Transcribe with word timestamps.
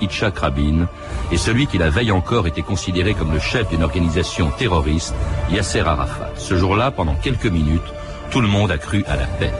Yitzhak 0.00 0.38
Rabin 0.38 0.88
et 1.32 1.36
celui 1.36 1.66
qui 1.66 1.78
la 1.78 1.90
veille 1.90 2.12
encore 2.12 2.46
était 2.46 2.62
considéré 2.62 3.14
comme 3.14 3.32
le 3.32 3.40
chef 3.40 3.68
d'une 3.68 3.82
organisation 3.82 4.50
terroriste, 4.50 5.14
Yasser 5.50 5.80
Arafat. 5.80 6.30
Ce 6.36 6.56
jour-là, 6.56 6.90
pendant 6.90 7.14
quelques 7.14 7.46
minutes, 7.46 7.92
tout 8.30 8.40
le 8.40 8.48
monde 8.48 8.70
a 8.70 8.78
cru 8.78 9.04
à 9.06 9.16
la 9.16 9.26
paix. 9.26 9.52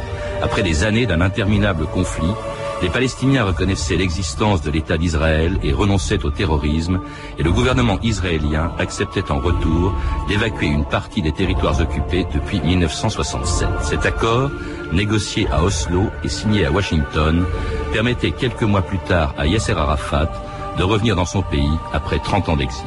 Après 0.43 0.63
des 0.63 0.85
années 0.85 1.07
d'un 1.07 1.21
interminable 1.21 1.87
conflit, 1.87 2.35
les 2.83 2.91
Palestiniens 2.91 3.45
reconnaissaient 3.45 3.97
l'existence 3.97 4.61
de 4.61 4.71
l'État 4.71 4.99
d'Israël 4.99 5.59
et 5.63 5.73
renonçaient 5.73 6.25
au 6.27 6.31
terrorisme, 6.31 7.01
et 7.39 7.43
le 7.43 7.51
gouvernement 7.51 7.99
israélien 8.03 8.73
acceptait 8.79 9.33
en 9.33 9.41
retour 9.41 9.95
d'évacuer 10.29 10.67
une 10.67 10.85
partie 10.85 11.23
des 11.23 11.33
territoires 11.33 11.81
occupés 11.81 12.27
depuis 12.35 12.61
1967. 12.61 13.69
Cet 13.81 14.05
accord, 14.05 14.51
négocié 14.93 15.49
à 15.51 15.63
Oslo 15.65 16.11
et 16.23 16.29
signé 16.29 16.67
à 16.67 16.71
Washington, 16.71 17.47
permettait 17.93 18.33
quelques 18.33 18.63
mois 18.63 18.83
plus 18.83 18.99
tard 18.99 19.35
à 19.39 19.47
Yasser 19.47 19.73
Arafat 19.73 20.31
de 20.79 20.85
revenir 20.85 21.17
dans 21.17 21.25
son 21.25 21.43
pays 21.43 21.79
après 21.93 22.19
30 22.19 22.49
ans 22.49 22.57
d'exil. 22.57 22.87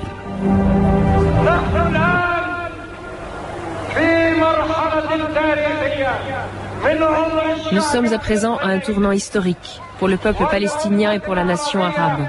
Nous 7.71 7.81
sommes 7.81 8.13
à 8.13 8.17
présent 8.17 8.57
à 8.57 8.67
un 8.67 8.79
tournant 8.79 9.11
historique 9.11 9.81
pour 9.99 10.07
le 10.07 10.17
peuple 10.17 10.45
palestinien 10.49 11.11
et 11.11 11.19
pour 11.19 11.35
la 11.35 11.43
nation 11.43 11.83
arabe. 11.83 12.27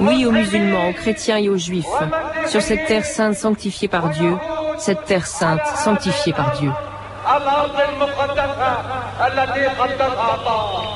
Oui 0.00 0.24
aux 0.26 0.30
musulmans, 0.30 0.90
aux 0.90 0.92
chrétiens 0.92 1.38
et 1.38 1.48
aux 1.48 1.56
juifs, 1.56 1.86
sur 2.46 2.62
cette 2.62 2.86
terre 2.86 3.04
sainte 3.04 3.34
sanctifiée 3.34 3.88
par 3.88 4.10
Dieu, 4.10 4.36
cette 4.78 5.04
terre 5.06 5.26
sainte 5.26 5.66
sanctifiée 5.76 6.32
par 6.32 6.52
Dieu. 6.52 6.70
الأرض 7.36 7.80
المقدسة 7.88 8.72
التي 9.26 9.66
قدسها 9.66 10.34
الله. 10.34 10.94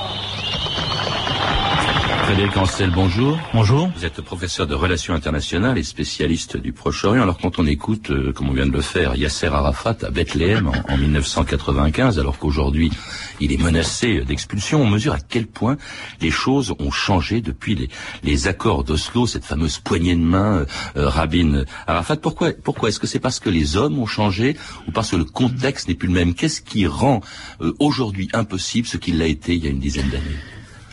Frédéric 2.23 2.57
Ancel, 2.57 2.91
bonjour. 2.95 3.37
Bonjour. 3.53 3.91
Vous 3.97 4.05
êtes 4.05 4.21
professeur 4.21 4.69
de 4.69 4.75
relations 4.77 5.13
internationales 5.13 5.77
et 5.77 5.83
spécialiste 5.83 6.57
du 6.57 6.73
Proche-Orient. 6.73 7.21
Alors 7.23 7.37
quand 7.37 7.59
on 7.59 7.67
écoute, 7.67 8.11
euh, 8.11 8.33
comme 8.33 8.49
on 8.49 8.53
vient 8.53 8.67
de 8.67 8.71
le 8.71 8.81
faire, 8.81 9.17
Yasser 9.17 9.49
Arafat 9.49 9.97
à 10.03 10.11
Bethléem 10.11 10.69
en, 10.69 10.93
en 10.93 10.97
1995, 10.97 12.21
alors 12.21 12.39
qu'aujourd'hui 12.39 12.93
il 13.41 13.53
est 13.53 13.61
menacé 13.61 14.21
d'expulsion, 14.21 14.83
on 14.83 14.87
mesure 14.87 15.15
à 15.15 15.19
quel 15.19 15.49
point 15.49 15.77
les 16.21 16.31
choses 16.31 16.73
ont 16.79 16.93
changé 16.93 17.41
depuis 17.41 17.75
les, 17.75 17.89
les 18.23 18.47
accords 18.47 18.85
d'Oslo, 18.85 19.27
cette 19.27 19.45
fameuse 19.45 19.79
poignée 19.79 20.15
de 20.15 20.21
main 20.21 20.59
euh, 20.59 20.67
euh, 20.97 21.09
Rabin 21.09 21.65
Arafat. 21.89 22.17
Pourquoi, 22.17 22.53
pourquoi 22.53 22.89
Est-ce 22.89 23.01
que 23.01 23.09
c'est 23.09 23.19
parce 23.19 23.41
que 23.41 23.51
les 23.51 23.77
hommes 23.77 23.99
ont 23.99 24.07
changé 24.07 24.57
ou 24.87 24.93
parce 24.93 25.11
que 25.11 25.17
le 25.17 25.25
contexte 25.25 25.89
n'est 25.89 25.95
plus 25.97 26.09
le 26.09 26.15
même? 26.15 26.35
Qu'est-ce 26.35 26.63
qui 26.63 26.87
rend 26.87 27.21
euh, 27.61 27.75
aujourd'hui 27.81 28.29
impossible 28.33 28.87
ce 28.87 28.97
qu'il 28.97 29.19
l'a 29.19 29.27
été 29.27 29.57
il 29.57 29.65
y 29.65 29.67
a 29.67 29.71
une 29.71 29.81
dizaine 29.81 30.09
d'années? 30.09 30.39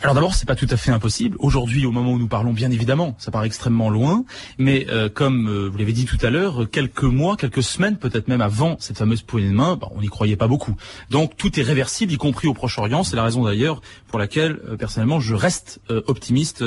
Alors 0.02 0.14
d'abord, 0.14 0.34
c'est 0.34 0.46
pas 0.46 0.56
tout 0.56 0.66
à 0.70 0.78
fait 0.78 0.90
impossible. 0.90 1.36
Aujourd'hui, 1.40 1.84
au 1.84 1.92
moment 1.92 2.12
où 2.12 2.18
nous 2.18 2.26
parlons, 2.26 2.54
bien 2.54 2.70
évidemment, 2.70 3.14
ça 3.18 3.30
paraît 3.30 3.46
extrêmement 3.46 3.90
loin, 3.90 4.24
mais 4.56 4.86
euh, 4.88 5.10
comme 5.10 5.48
euh, 5.48 5.68
vous 5.68 5.76
l'avez 5.76 5.92
dit 5.92 6.06
tout 6.06 6.16
à 6.22 6.30
l'heure, 6.30 6.70
quelques 6.70 7.02
mois, 7.02 7.36
quelques 7.36 7.62
semaines, 7.62 7.98
peut-être 7.98 8.26
même 8.26 8.40
avant 8.40 8.76
cette 8.80 8.96
fameuse 8.96 9.20
poignée 9.20 9.48
de 9.48 9.54
main, 9.54 9.76
bah, 9.76 9.88
on 9.94 10.00
n'y 10.00 10.08
croyait 10.08 10.36
pas 10.36 10.48
beaucoup. 10.48 10.74
Donc 11.10 11.36
tout 11.36 11.60
est 11.60 11.62
réversible, 11.62 12.12
y 12.12 12.16
compris 12.16 12.48
au 12.48 12.54
Proche-Orient. 12.54 13.04
C'est 13.04 13.16
la 13.16 13.24
raison 13.24 13.44
d'ailleurs 13.44 13.82
pour 14.08 14.18
laquelle, 14.18 14.58
euh, 14.68 14.76
personnellement, 14.76 15.20
je 15.20 15.34
reste 15.34 15.80
optimiste 16.06 16.64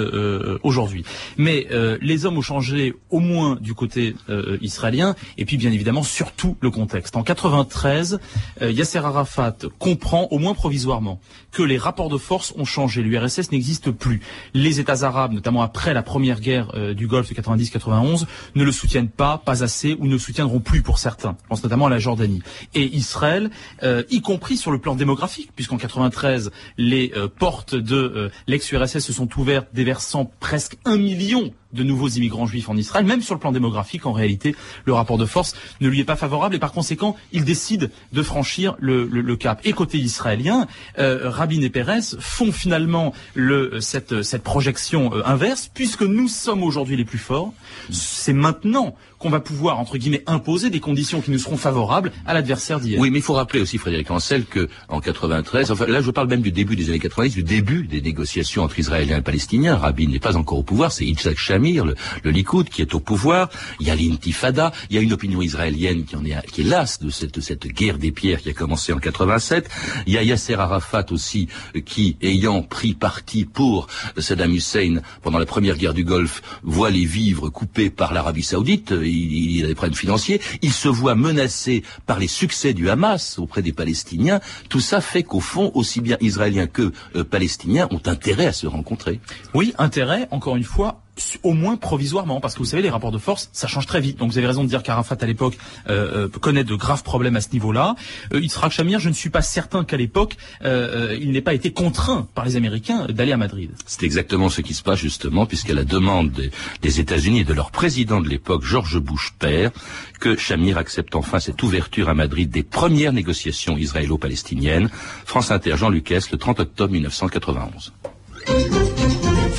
aujourd'hui. 0.64 1.04
Mais 1.38 1.68
les 2.02 2.26
hommes 2.26 2.38
ont 2.38 2.42
changé 2.42 2.94
au 3.10 3.20
moins 3.20 3.58
du 3.60 3.74
côté 3.74 4.16
israélien, 4.62 5.16
et 5.38 5.46
puis 5.46 5.58
bien 5.58 5.72
évidemment 5.72 6.04
surtout 6.04 6.58
le 6.62 6.70
contexte. 6.70 7.16
En 7.16 7.24
93, 7.24 8.20
euh, 8.62 8.72
Yasser 8.72 9.00
Arafat 9.00 9.56
comprend, 9.80 10.28
au 10.32 10.40
moins 10.40 10.54
provisoirement, 10.54 11.20
que 11.52 11.64
les 11.64 11.78
rapports 11.78 12.10
de 12.10 12.18
force 12.18 12.54
ont 12.58 12.66
changé. 12.66 13.02
L'URSS 13.24 13.52
n'existe 13.52 13.92
plus. 13.92 14.22
Les 14.54 14.80
États 14.80 15.04
arabes, 15.04 15.34
notamment 15.34 15.62
après 15.62 15.94
la 15.94 16.04
première 16.04 16.40
guerre 16.40 16.72
euh, 16.76 16.94
du 16.94 17.08
Golfe 17.08 17.30
de 17.30 17.42
90-91, 17.42 18.26
ne 18.56 18.64
le 18.64 18.72
soutiennent 18.72 19.10
pas, 19.10 19.38
pas 19.38 19.64
assez, 19.64 19.96
ou 20.00 20.06
ne 20.08 20.14
le 20.14 20.20
soutiendront 20.20 20.60
plus 20.60 20.82
pour 20.82 21.00
certains. 21.00 21.38
Je 21.44 21.48
pense 21.48 21.64
notamment 21.64 21.88
à 21.88 21.90
la 21.90 22.00
Jordanie. 22.00 22.42
Et 22.74 22.84
Israël, 22.96 23.50
euh, 23.84 24.04
y 24.10 24.22
compris 24.22 24.58
sur 24.58 24.72
le 24.72 24.78
plan 24.78 24.96
démographique, 24.96 25.52
puisqu'en 25.56 25.78
93, 25.78 26.52
les 26.78 27.14
euh, 27.16 27.28
portes 27.28 27.76
de 27.76 28.32
l'ex-URSS 28.48 29.00
se 29.00 29.14
sont 29.14 29.30
ouvertes, 29.40 29.70
déversant 29.74 30.30
presque 30.40 30.78
un 30.86 30.98
million 30.98 31.54
de 31.74 31.84
nouveaux 31.84 32.10
immigrants 32.10 32.46
juifs 32.46 32.70
en 32.70 32.78
Israël, 32.78 33.06
même 33.06 33.22
sur 33.22 33.34
le 33.34 33.40
plan 33.40 33.52
démographique, 33.52 34.06
en 34.06 34.14
réalité, 34.14 34.56
le 34.86 34.94
rapport 34.94 35.18
de 35.18 35.26
force 35.26 35.56
ne 35.82 35.90
lui 35.90 36.00
est 36.00 36.06
pas 36.06 36.16
favorable 36.16 36.56
et 36.56 36.60
par 36.60 36.72
conséquent, 36.72 37.16
il 37.32 37.44
décide 37.44 37.92
de 38.12 38.24
franchir 38.24 38.76
le, 38.80 39.36
cap. 39.36 39.60
Et 39.64 39.74
côté 39.74 39.98
israélien, 39.98 40.68
euh, 41.00 41.30
Rabin 41.30 41.62
et 41.62 41.70
Pérez 41.70 42.16
font 42.20 42.52
finalement 42.52 43.14
le, 43.34 43.80
cette, 43.82 44.22
cette 44.22 44.44
projection 44.44 45.12
euh, 45.14 45.24
inverse, 45.26 45.70
puisque 45.74 46.04
nous 46.04 46.28
sommes 46.28 46.64
aujourd'hui 46.64 46.96
les 46.96 47.06
plus 47.06 47.18
forts. 47.18 47.54
C'est 47.90 48.34
maintenant 48.34 48.96
qu'on 49.24 49.30
va 49.30 49.40
pouvoir, 49.40 49.80
entre 49.80 49.98
guillemets, 49.98 50.22
imposer 50.28 50.70
des 50.70 50.82
conditions 50.82 51.22
qui 51.22 51.32
nous 51.32 51.40
seront 51.40 51.56
favorables 51.56 52.12
à 52.26 52.34
l'adversaire 52.34 52.82
d'hier. 52.82 53.00
Oui, 53.00 53.10
mais 53.10 53.20
il 53.20 53.22
faut 53.22 53.34
rappeler 53.34 53.62
aussi, 53.62 53.78
Frédéric 53.78 54.12
Ancel, 54.12 54.44
que 54.46 54.68
en 54.90 55.00
93, 55.00 55.72
enfin 55.72 55.88
là 55.88 56.02
je 56.02 56.12
parle 56.12 56.28
même 56.28 56.42
du 56.42 56.52
début 56.52 56.76
des 56.76 56.90
années 56.90 57.00
90, 57.00 57.34
du 57.34 57.44
début 57.44 57.88
des 57.88 58.02
négociations 58.02 58.64
entre 58.64 58.78
Israéliens 58.80 59.20
et 59.20 59.22
Palestiniens. 59.22 59.78
Rabin 59.78 60.08
n'est 60.08 60.20
pas 60.20 60.36
encore 60.36 60.58
au 60.58 60.64
pouvoir, 60.64 60.92
c'est 60.92 61.06
Yitzhak 61.06 61.38
Shamir, 61.38 61.86
le, 61.86 61.96
le 62.24 62.32
Likoud, 62.32 62.68
qui 62.68 62.82
est 62.82 62.94
au 62.94 63.00
pouvoir. 63.00 63.50
Il 63.80 63.88
y 63.88 63.92
a 63.92 63.96
l'intifada, 63.96 64.74
il 64.90 64.98
y 64.98 65.00
a 65.00 65.02
une 65.02 65.14
opinion 65.14 65.42
israélienne 65.42 66.04
qui 66.04 66.18
en 66.18 66.26
est, 66.26 66.36
qui 66.52 66.62
est 66.62 66.66
lasse 66.66 67.00
de 67.00 67.10
cette, 67.10 67.40
cette 67.40 67.68
guerre 67.68 67.98
des 67.98 68.12
pierres 68.12 68.42
qui 68.42 68.50
a 68.50 68.54
commencé 68.54 68.92
en 68.92 68.98
87. 68.98 69.70
Il 70.06 70.14
y 70.14 70.18
a 70.18 70.24
Yasser 70.24 70.56
Arafat 70.56 71.06
aussi, 71.12 71.48
qui, 71.86 72.18
ayant 72.22 72.62
pris 72.62 72.94
parti 72.94 73.46
pour 73.46 73.88
Saddam 74.18 74.52
Hussein 74.52 75.02
pendant 75.22 75.40
la 75.40 75.46
première 75.46 75.78
guerre 75.78 75.94
du 75.94 76.04
Golfe, 76.04 76.42
voit 76.64 76.90
les 76.90 77.06
vivres 77.06 77.50
coupés 77.50 77.90
par 77.90 78.14
l'Arabie 78.14 78.44
Saoudite. 78.44 78.92
Il, 79.14 79.58
il 79.58 79.64
a 79.66 79.68
des 79.68 79.76
problèmes 79.76 79.96
financiers. 79.96 80.42
Il 80.62 80.74
se 80.74 80.88
voit 80.88 81.16
menacé 81.16 81.84
par 82.06 82.20
les 82.20 82.28
succès 82.28 82.74
du 82.74 82.90
Hamas 82.90 83.40
auprès 83.40 83.62
des 83.62 83.74
Palestiniens. 83.74 84.40
Tout 84.70 84.80
ça 84.80 85.02
fait 85.02 85.24
qu'au 85.24 85.40
fond, 85.40 85.72
aussi 85.74 86.02
bien 86.02 86.18
Israéliens 86.22 86.68
que 86.68 86.92
euh, 87.16 87.24
Palestiniens 87.24 87.88
ont 87.92 88.02
intérêt 88.06 88.48
à 88.48 88.54
se 88.54 88.68
rencontrer. 88.68 89.20
Oui, 89.54 89.74
intérêt, 89.78 90.28
encore 90.32 90.56
une 90.56 90.64
fois, 90.64 91.03
au 91.44 91.54
moins 91.54 91.76
provisoirement, 91.76 92.40
parce 92.40 92.56
que 92.56 92.60
vous 92.60 92.66
savez, 92.66 92.82
les 92.82 92.90
rapports 92.90 93.12
de 93.12 93.18
force, 93.18 93.50
ça 93.54 93.68
change 93.68 93.86
très 93.86 94.02
vite. 94.02 94.18
Donc 94.18 94.32
vous 94.32 94.38
avez 94.38 94.48
raison 94.48 94.64
de 94.64 94.70
dire 94.70 94.82
qu'Arafat, 94.82 95.18
à 95.22 95.26
l'époque, 95.26 95.58
euh, 95.90 96.26
euh, 96.26 96.28
connaît 96.28 96.64
de 96.64 96.76
graves 96.76 97.04
problèmes 97.04 97.36
à 97.36 97.42
ce 97.42 97.50
niveau-là. 97.54 97.96
Euh, 98.34 98.42
Yitzhak 98.42 98.72
Shamir, 98.72 99.00
je 99.00 99.10
ne 99.10 99.14
suis 99.14 99.30
pas 99.30 99.42
certain 99.42 99.84
qu'à 99.84 99.98
l'époque, 99.98 100.38
euh, 100.64 101.12
euh, 101.12 101.18
il 101.20 101.32
n'ait 101.32 101.42
pas 101.42 101.54
été 101.54 101.72
contraint 101.72 102.28
par 102.34 102.46
les 102.46 102.56
Américains 102.56 103.06
d'aller 103.08 103.32
à 103.32 103.38
Madrid. 103.38 103.72
C'est 103.86 104.04
exactement 104.04 104.50
ce 104.50 104.62
qui 104.62 104.74
se 104.74 104.84
passe 104.84 105.00
justement, 105.00 105.46
puisqu'à 105.46 105.74
la 105.74 105.84
demande 105.84 106.32
des, 106.32 106.52
des 106.82 107.00
États-Unis 107.00 107.42
et 107.42 107.44
de 107.44 107.54
leur 107.54 107.72
président 107.72 108.20
de 108.20 108.30
l'époque, 108.30 108.64
George 108.64 109.00
Bush 109.00 109.34
père, 109.38 109.72
que 110.20 110.36
Shamir 110.36 110.78
accepte 110.78 111.16
enfin 111.16 111.40
cette 111.40 111.62
ouverture 111.62 112.10
à 112.10 112.14
Madrid 112.14 112.50
des 112.50 112.64
premières 112.64 113.14
négociations 113.14 113.78
israélo-palestiniennes. 113.78 114.90
France 115.26 115.52
Inter, 115.52 115.78
Jean 115.78 115.90
Lucas, 115.90 116.28
le 116.32 116.38
30 116.38 116.60
octobre 116.62 116.92
1991. 116.94 117.94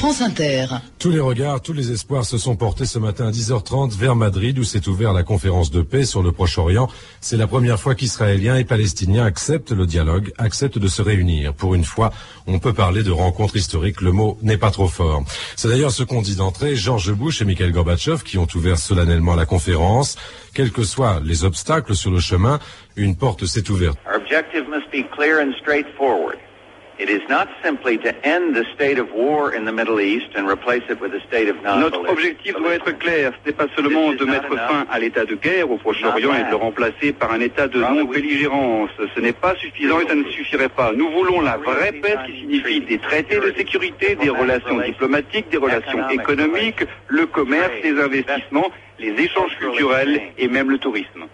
France 0.04 0.20
Inter. 0.20 0.66
Tous 0.98 1.10
les 1.10 1.18
regards, 1.18 1.62
tous 1.62 1.72
les 1.72 1.90
espoirs 1.90 2.26
se 2.26 2.36
sont 2.36 2.56
portés 2.56 2.84
ce 2.84 2.98
matin 2.98 3.28
à 3.28 3.30
10h30 3.30 3.96
vers 3.96 4.14
Madrid 4.14 4.58
où 4.58 4.62
s'est 4.62 4.86
ouvert 4.86 5.14
la 5.14 5.22
conférence 5.22 5.70
de 5.70 5.80
paix 5.80 6.04
sur 6.04 6.22
le 6.22 6.30
Proche-Orient. 6.30 6.90
C'est 7.22 7.38
la 7.38 7.46
première 7.46 7.80
fois 7.80 7.94
qu'Israéliens 7.94 8.58
et 8.58 8.64
Palestiniens 8.64 9.24
acceptent 9.24 9.72
le 9.72 9.86
dialogue, 9.86 10.30
acceptent 10.36 10.78
de 10.78 10.88
se 10.88 11.00
réunir. 11.00 11.54
Pour 11.54 11.74
une 11.74 11.84
fois, 11.84 12.10
on 12.46 12.58
peut 12.58 12.74
parler 12.74 13.02
de 13.02 13.12
rencontre 13.12 13.56
historique, 13.56 14.02
le 14.02 14.12
mot 14.12 14.36
n'est 14.42 14.58
pas 14.58 14.70
trop 14.70 14.88
fort. 14.88 15.24
C'est 15.56 15.68
d'ailleurs 15.68 15.90
ce 15.90 16.02
qu'ont 16.02 16.20
dit 16.20 16.36
d'entrée 16.36 16.76
George 16.76 17.10
Bush 17.10 17.40
et 17.40 17.46
Mikhail 17.46 17.72
Gorbatchev 17.72 18.24
qui 18.24 18.36
ont 18.36 18.48
ouvert 18.54 18.76
solennellement 18.76 19.34
la 19.34 19.46
conférence. 19.46 20.16
Quels 20.52 20.70
que 20.70 20.84
soient 20.84 21.22
les 21.24 21.44
obstacles 21.44 21.96
sur 21.96 22.10
le 22.10 22.20
chemin, 22.20 22.58
une 22.96 23.16
porte 23.16 23.46
s'est 23.46 23.70
ouverte. 23.70 23.96
Our 24.06 24.20
objective 24.20 24.68
must 24.68 24.90
be 24.92 25.08
clear 25.16 25.40
and 25.40 25.54
straightforward. 25.62 26.36
It 26.96 27.10
is 27.10 27.22
not 27.28 27.48
simply 27.60 27.98
to 27.98 28.14
end 28.24 28.54
the 28.54 28.64
state 28.72 29.00
of 29.00 29.12
war 29.12 29.52
in 29.52 29.64
the 29.64 29.72
Middle 29.72 30.00
East 30.00 30.28
and 30.36 30.46
replace 30.46 30.84
it 30.88 31.00
with 31.00 31.12
a 31.12 31.20
state 31.26 31.48
of 31.48 31.56
Notre 31.62 32.08
objectif 32.08 32.54
doit 32.54 32.74
être 32.74 32.96
clair. 32.98 33.32
Ce 33.42 33.50
n'est 33.50 33.56
pas 33.56 33.66
seulement 33.74 34.12
de 34.12 34.24
mettre 34.24 34.56
fin 34.56 34.86
à 34.88 34.98
l'état 35.00 35.24
de 35.24 35.34
guerre 35.34 35.68
au 35.70 35.76
Proche-Orient 35.76 36.34
et 36.34 36.44
de 36.44 36.50
le 36.50 36.56
remplacer 36.56 37.12
par 37.12 37.32
un 37.32 37.40
état 37.40 37.66
de 37.66 37.80
non-belligérance. 37.80 38.90
Ce 39.14 39.20
n'est 39.20 39.32
pas 39.32 39.56
suffisant 39.56 40.00
et 40.00 40.06
ça 40.06 40.14
ne 40.14 40.24
suffirait 40.30 40.68
pas. 40.68 40.92
Nous 40.92 41.10
voulons 41.10 41.40
la 41.40 41.56
vraie 41.56 41.92
paix, 41.92 42.16
qui 42.26 42.40
signifie 42.40 42.80
des 42.82 42.98
traités 42.98 43.40
de 43.40 43.52
sécurité, 43.56 44.14
des 44.14 44.30
relations 44.30 44.78
diplomatiques, 44.78 45.50
des 45.50 45.56
relations 45.56 46.08
économiques, 46.10 46.84
le 47.08 47.26
commerce, 47.26 47.72
les 47.82 48.00
investissements 48.00 48.70
les 48.98 49.10
échanges 49.10 49.56
culturels 49.58 50.20
et 50.38 50.48
même 50.48 50.70
le 50.70 50.78
tourisme. 50.78 51.24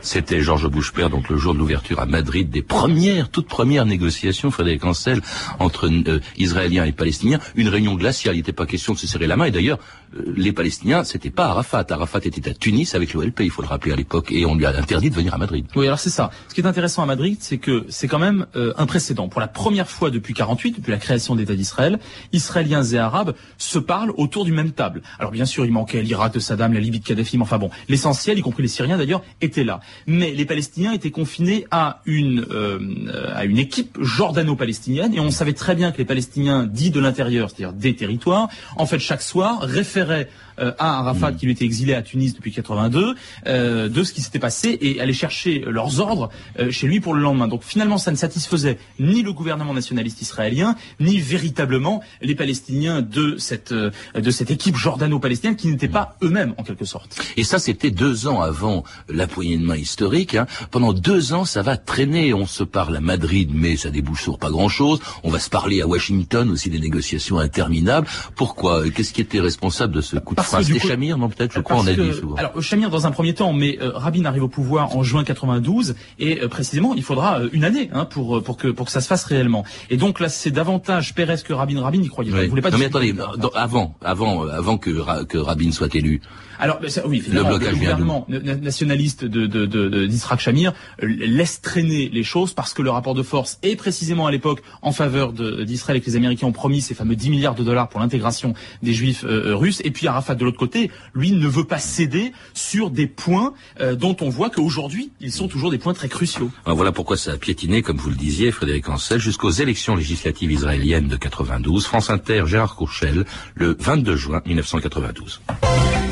C'était 0.00 0.40
Georges 0.40 0.68
Bouche-Père, 0.68 1.10
donc 1.10 1.28
le 1.28 1.36
jour 1.36 1.54
de 1.54 1.58
l'ouverture 1.58 1.98
à 1.98 2.06
Madrid 2.06 2.50
des 2.50 2.62
premières, 2.62 3.30
toutes 3.30 3.48
premières 3.48 3.86
négociations, 3.86 4.50
Frédéric 4.50 4.84
Ancel, 4.84 5.20
entre 5.58 5.88
euh, 5.88 6.20
Israéliens 6.36 6.84
et 6.84 6.92
Palestiniens. 6.92 7.38
Une 7.54 7.68
réunion 7.68 7.94
glaciale, 7.94 8.34
il 8.34 8.38
n'était 8.38 8.52
pas 8.52 8.66
question 8.66 8.92
de 8.92 8.98
se 8.98 9.06
serrer 9.06 9.26
la 9.26 9.36
main. 9.36 9.46
Et 9.46 9.50
d'ailleurs, 9.50 9.78
euh, 10.14 10.34
les 10.36 10.52
Palestiniens, 10.52 11.04
c'était 11.04 11.30
pas 11.30 11.46
Arafat. 11.46 11.86
Arafat 11.90 12.20
était 12.24 12.48
à 12.48 12.54
Tunis 12.54 12.94
avec 12.94 13.14
l'OLP, 13.14 13.40
il 13.40 13.50
faut 13.50 13.62
le 13.62 13.68
rappeler 13.68 13.92
à 13.92 13.96
l'époque, 13.96 14.30
et 14.30 14.44
on 14.46 14.54
lui 14.54 14.66
a 14.66 14.70
interdit 14.70 15.10
de 15.10 15.14
venir 15.14 15.34
à 15.34 15.38
Madrid. 15.38 15.66
Oui, 15.74 15.86
alors 15.86 15.98
c'est 15.98 16.10
ça. 16.10 16.30
Ce 16.48 16.54
qui 16.54 16.60
est 16.60 16.66
intéressant 16.66 17.02
à 17.02 17.06
Madrid, 17.06 17.38
c'est 17.40 17.58
que 17.58 17.86
c'est 17.88 18.08
quand 18.08 18.18
même 18.18 18.46
euh, 18.56 18.72
un 18.76 18.86
précédent. 18.86 19.28
Pour 19.28 19.40
la 19.40 19.48
première 19.48 19.88
fois 19.88 20.10
depuis 20.10 20.34
48, 20.34 20.76
depuis 20.76 20.92
la 20.92 20.98
création 20.98 21.34
d'État 21.34 21.54
d'Israël, 21.54 21.98
Israéliens 22.32 22.84
et 22.84 22.98
Arabes 22.98 23.34
se 23.58 23.78
parlent 23.78 24.12
autour 24.16 24.44
du 24.44 24.52
même 24.52 24.72
table. 24.72 25.02
Alors 25.18 25.32
bien 25.32 25.46
sûr, 25.46 25.64
il 25.64 25.72
manquait 25.72 26.02
l'Irak 26.02 26.34
de 26.34 26.38
Saddam, 26.38 26.73
la 26.74 26.80
Libye 26.80 27.00
de 27.00 27.04
Kadhafi, 27.04 27.36
mais 27.38 27.42
enfin 27.42 27.58
bon, 27.58 27.70
l'essentiel, 27.88 28.38
y 28.38 28.42
compris 28.42 28.62
les 28.62 28.68
Syriens 28.68 28.98
d'ailleurs, 28.98 29.22
était 29.40 29.64
là. 29.64 29.80
Mais 30.06 30.32
les 30.32 30.44
Palestiniens 30.44 30.92
étaient 30.92 31.10
confinés 31.10 31.66
à 31.70 32.02
une 32.06 32.46
euh, 32.50 33.32
à 33.34 33.44
une 33.44 33.58
équipe 33.58 33.98
jordano-palestinienne, 34.00 35.14
et 35.14 35.20
on 35.20 35.30
savait 35.30 35.52
très 35.52 35.74
bien 35.74 35.92
que 35.92 35.98
les 35.98 36.04
Palestiniens 36.04 36.64
dits 36.64 36.90
de 36.90 37.00
l'intérieur, 37.00 37.50
c'est-à-dire 37.50 37.72
des 37.72 37.94
territoires, 37.94 38.48
en 38.76 38.86
fait 38.86 38.98
chaque 38.98 39.22
soir 39.22 39.60
référaient 39.62 40.28
euh, 40.58 40.72
à 40.78 40.98
Arafat 41.00 41.32
Mm. 41.32 41.36
qui 41.36 41.46
lui 41.46 41.52
était 41.52 41.64
exilé 41.64 41.94
à 41.94 42.02
Tunis 42.02 42.34
depuis 42.34 42.52
82 42.52 43.14
euh, 43.46 43.88
de 43.88 44.02
ce 44.02 44.12
qui 44.12 44.20
s'était 44.22 44.38
passé 44.38 44.76
et 44.80 45.00
aller 45.00 45.12
chercher 45.12 45.64
leurs 45.66 46.00
ordres 46.00 46.30
euh, 46.58 46.70
chez 46.70 46.86
lui 46.86 47.00
pour 47.00 47.14
le 47.14 47.22
lendemain. 47.22 47.48
Donc 47.48 47.62
finalement, 47.62 47.98
ça 47.98 48.10
ne 48.10 48.16
satisfaisait 48.16 48.78
ni 48.98 49.22
le 49.22 49.32
gouvernement 49.32 49.74
nationaliste 49.74 50.20
israélien, 50.22 50.76
ni 51.00 51.18
véritablement 51.20 52.02
les 52.22 52.34
Palestiniens 52.34 53.02
de 53.02 53.36
cette 53.38 53.72
euh, 53.72 53.90
de 54.14 54.30
cette 54.30 54.50
équipe 54.50 54.76
jordano-palestinienne 54.76 55.56
qui 55.56 55.68
n'étaient 55.68 55.88
pas 55.88 56.16
eux-mêmes 56.22 56.54
en 56.58 56.62
quelque 56.62 56.84
sorte. 56.84 57.20
Et 57.36 57.44
ça, 57.44 57.58
c'était 57.58 57.90
deux 57.90 58.26
ans 58.26 58.40
avant 58.40 58.84
la 59.08 59.26
poignée 59.26 59.56
de 59.58 59.64
main 59.64 59.76
historique. 59.76 60.34
hein. 60.34 60.46
Pendant 60.70 60.92
deux 60.92 61.32
ans, 61.32 61.44
ça 61.44 61.62
va 61.62 61.76
traîner. 61.76 62.34
On 62.34 62.46
se 62.46 62.64
parle 62.64 62.96
à 62.96 63.00
Madrid, 63.00 63.50
mais 63.54 63.76
ça 63.76 63.90
débouche 63.90 64.22
sur 64.22 64.38
pas 64.38 64.50
grand-chose. 64.50 65.00
On 65.22 65.30
va 65.30 65.38
se 65.38 65.50
parler 65.50 65.80
à 65.82 65.86
Washington, 65.86 66.50
aussi 66.50 66.70
des 66.70 66.78
négociations 66.80 67.38
interminables. 67.38 68.06
Pourquoi? 68.36 68.88
Qu'est-ce 68.90 69.12
qui 69.12 69.20
était 69.20 69.40
responsable 69.40 69.94
de 69.94 70.00
ce 70.00 70.16
coup 70.16 70.34
de 70.34 70.40
Parce 70.44 70.50
frein 70.50 70.60
que 70.60 70.64
du 70.66 70.72
C'était 70.74 70.80
coup- 70.82 70.88
Chamir, 70.88 71.18
non 71.18 71.28
peut-être 71.28 71.52
Je 71.54 71.60
crois, 71.60 71.76
Parce 71.76 71.88
on 71.88 71.92
a 71.92 71.94
que- 71.94 72.00
dit 72.12 72.18
souvent. 72.18 72.36
Alors 72.36 72.62
Chamir 72.62 72.90
dans 72.90 73.06
un 73.06 73.10
premier 73.10 73.34
temps, 73.34 73.52
mais 73.52 73.78
euh, 73.80 73.90
Rabin 73.94 74.24
arrive 74.24 74.42
au 74.44 74.48
pouvoir 74.48 74.96
en 74.96 75.02
juin 75.02 75.24
92 75.24 75.94
et 76.18 76.42
euh, 76.42 76.48
précisément 76.48 76.94
il 76.94 77.02
faudra 77.02 77.40
euh, 77.40 77.48
une 77.52 77.64
année 77.64 77.90
hein, 77.92 78.04
pour 78.04 78.36
euh, 78.38 78.40
pour 78.42 78.56
que 78.56 78.68
pour 78.68 78.86
que 78.86 78.92
ça 78.92 79.00
se 79.00 79.06
fasse 79.08 79.24
réellement. 79.24 79.64
Et 79.90 79.96
donc 79.96 80.20
là 80.20 80.28
c'est 80.28 80.50
davantage 80.50 81.14
Pérez 81.14 81.36
que 81.44 81.52
Rabin. 81.52 81.80
Rabin 81.82 81.98
n'y 81.98 82.08
croyait 82.08 82.30
pas. 82.30 82.38
Oui. 82.38 82.44
Il 82.44 82.50
voulait 82.50 82.62
pas 82.62 82.70
non 82.70 82.78
mais 82.78 82.86
attendez, 82.86 83.12
dans- 83.12 83.48
avant, 83.54 83.94
avant, 84.02 84.44
euh, 84.46 84.50
avant 84.50 84.78
que, 84.78 85.24
que 85.24 85.38
Rabin 85.38 85.70
soit 85.72 85.94
élu, 85.94 86.20
Alors, 86.58 86.78
ça- 86.88 87.06
oui, 87.06 87.22
blocage 87.28 87.60
le 87.60 87.74
vient 87.74 87.78
gouvernement 87.90 88.26
na- 88.28 88.38
na- 88.40 88.54
nationaliste 88.56 89.24
de, 89.24 89.46
de, 89.46 89.66
de, 89.66 90.06
d'Israël 90.06 90.38
Shamir 90.40 90.72
euh, 91.02 91.06
laisse 91.06 91.60
traîner 91.60 92.08
les 92.12 92.22
choses 92.22 92.52
parce 92.54 92.72
que 92.74 92.82
le 92.82 92.90
rapport 92.90 93.14
de 93.14 93.22
force 93.22 93.58
est 93.62 93.76
précisément 93.76 94.26
à 94.26 94.30
l'époque 94.30 94.62
en 94.82 94.92
faveur 94.92 95.32
d'Israël 95.32 95.96
et 95.98 96.00
que 96.00 96.06
les 96.06 96.16
Américains 96.16 96.46
ont 96.46 96.52
promis 96.52 96.80
ces 96.80 96.94
fameux 96.94 97.16
10 97.16 97.30
milliards 97.30 97.54
de 97.54 97.64
dollars 97.64 97.88
pour 97.88 98.00
l'intégration 98.00 98.54
des 98.82 98.92
Juifs 98.92 99.24
russes. 99.28 99.80
Et 99.84 99.90
puis 99.90 100.06
Arafat, 100.06 100.33
de 100.34 100.44
l'autre 100.44 100.58
côté, 100.58 100.90
lui 101.14 101.32
ne 101.32 101.46
veut 101.46 101.64
pas 101.64 101.78
céder 101.78 102.32
sur 102.52 102.90
des 102.90 103.06
points 103.06 103.54
euh, 103.80 103.94
dont 103.94 104.16
on 104.20 104.28
voit 104.28 104.50
qu'aujourd'hui, 104.50 105.10
ils 105.20 105.32
sont 105.32 105.48
toujours 105.48 105.70
des 105.70 105.78
points 105.78 105.94
très 105.94 106.08
cruciaux. 106.08 106.50
Alors 106.64 106.76
voilà 106.76 106.92
pourquoi 106.92 107.16
ça 107.16 107.32
a 107.32 107.36
piétiné, 107.36 107.82
comme 107.82 107.96
vous 107.96 108.10
le 108.10 108.16
disiez, 108.16 108.52
Frédéric 108.52 108.88
Ancel, 108.88 109.20
jusqu'aux 109.20 109.50
élections 109.50 109.96
législatives 109.96 110.50
israéliennes 110.52 111.08
de 111.08 111.16
92. 111.16 111.86
France 111.86 112.10
Inter, 112.10 112.44
Gérard 112.46 112.76
Courchel, 112.76 113.24
le 113.54 113.76
22 113.78 114.16
juin 114.16 114.42
1992. 114.46 115.40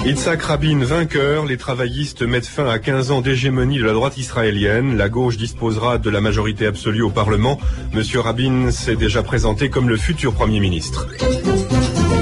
Yitzhak 0.04 0.42
Rabin 0.42 0.78
vainqueur, 0.84 1.46
les 1.46 1.56
travaillistes 1.56 2.22
mettent 2.22 2.46
fin 2.46 2.66
à 2.66 2.80
15 2.80 3.12
ans 3.12 3.20
d'hégémonie 3.20 3.78
de 3.78 3.84
la 3.84 3.92
droite 3.92 4.18
israélienne. 4.18 4.96
La 4.96 5.08
gauche 5.08 5.36
disposera 5.36 5.98
de 5.98 6.10
la 6.10 6.20
majorité 6.20 6.66
absolue 6.66 7.02
au 7.02 7.10
Parlement. 7.10 7.60
Monsieur 7.92 8.18
Rabin 8.18 8.72
s'est 8.72 8.96
déjà 8.96 9.22
présenté 9.22 9.70
comme 9.70 9.88
le 9.88 9.96
futur 9.96 10.34
Premier 10.34 10.58
ministre. 10.58 11.06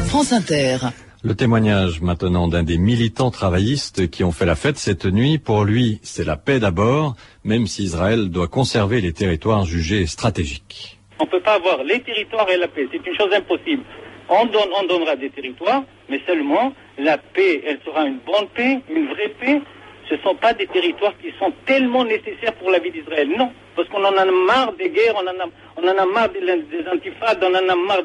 France 0.08 0.32
Inter. 0.32 0.78
Le 1.22 1.34
témoignage 1.34 2.00
maintenant 2.00 2.48
d'un 2.48 2.62
des 2.62 2.78
militants 2.78 3.30
travaillistes 3.30 4.08
qui 4.08 4.24
ont 4.24 4.32
fait 4.32 4.46
la 4.46 4.54
fête 4.54 4.78
cette 4.78 5.04
nuit. 5.04 5.36
Pour 5.36 5.64
lui, 5.64 5.98
c'est 6.02 6.24
la 6.24 6.38
paix 6.38 6.58
d'abord, 6.58 7.14
même 7.44 7.66
si 7.66 7.82
Israël 7.82 8.30
doit 8.30 8.48
conserver 8.48 9.02
les 9.02 9.12
territoires 9.12 9.66
jugés 9.66 10.06
stratégiques. 10.06 10.98
On 11.18 11.24
ne 11.24 11.28
peut 11.28 11.42
pas 11.42 11.56
avoir 11.56 11.84
les 11.84 12.00
territoires 12.00 12.48
et 12.48 12.56
la 12.56 12.68
paix. 12.68 12.88
C'est 12.90 13.06
une 13.06 13.14
chose 13.18 13.34
impossible. 13.34 13.82
On, 14.30 14.46
donne, 14.46 14.70
on 14.80 14.86
donnera 14.86 15.14
des 15.14 15.28
territoires, 15.28 15.82
mais 16.08 16.22
seulement 16.26 16.72
la 16.98 17.18
paix, 17.18 17.64
elle 17.66 17.80
sera 17.84 18.06
une 18.06 18.20
bonne 18.24 18.48
paix, 18.54 18.80
une 18.88 19.08
vraie 19.08 19.34
paix. 19.38 19.60
Ce 20.08 20.14
ne 20.14 20.20
sont 20.20 20.36
pas 20.36 20.54
des 20.54 20.68
territoires 20.68 21.12
qui 21.20 21.34
sont 21.38 21.52
tellement 21.66 22.06
nécessaires 22.06 22.54
pour 22.54 22.70
la 22.70 22.78
vie 22.78 22.92
d'Israël. 22.92 23.28
Non, 23.36 23.52
parce 23.80 23.88
qu'on 23.88 24.04
en 24.04 24.14
a 24.14 24.24
marre 24.26 24.72
des 24.74 24.90
guerres, 24.90 25.14
on 25.16 25.26
en 25.26 25.98
a, 25.98 26.06
marre 26.06 26.28
des, 26.28 26.40
des 26.40 26.84
on 26.84 27.46
en 27.46 27.68
a 27.68 27.74
marre 27.76 28.02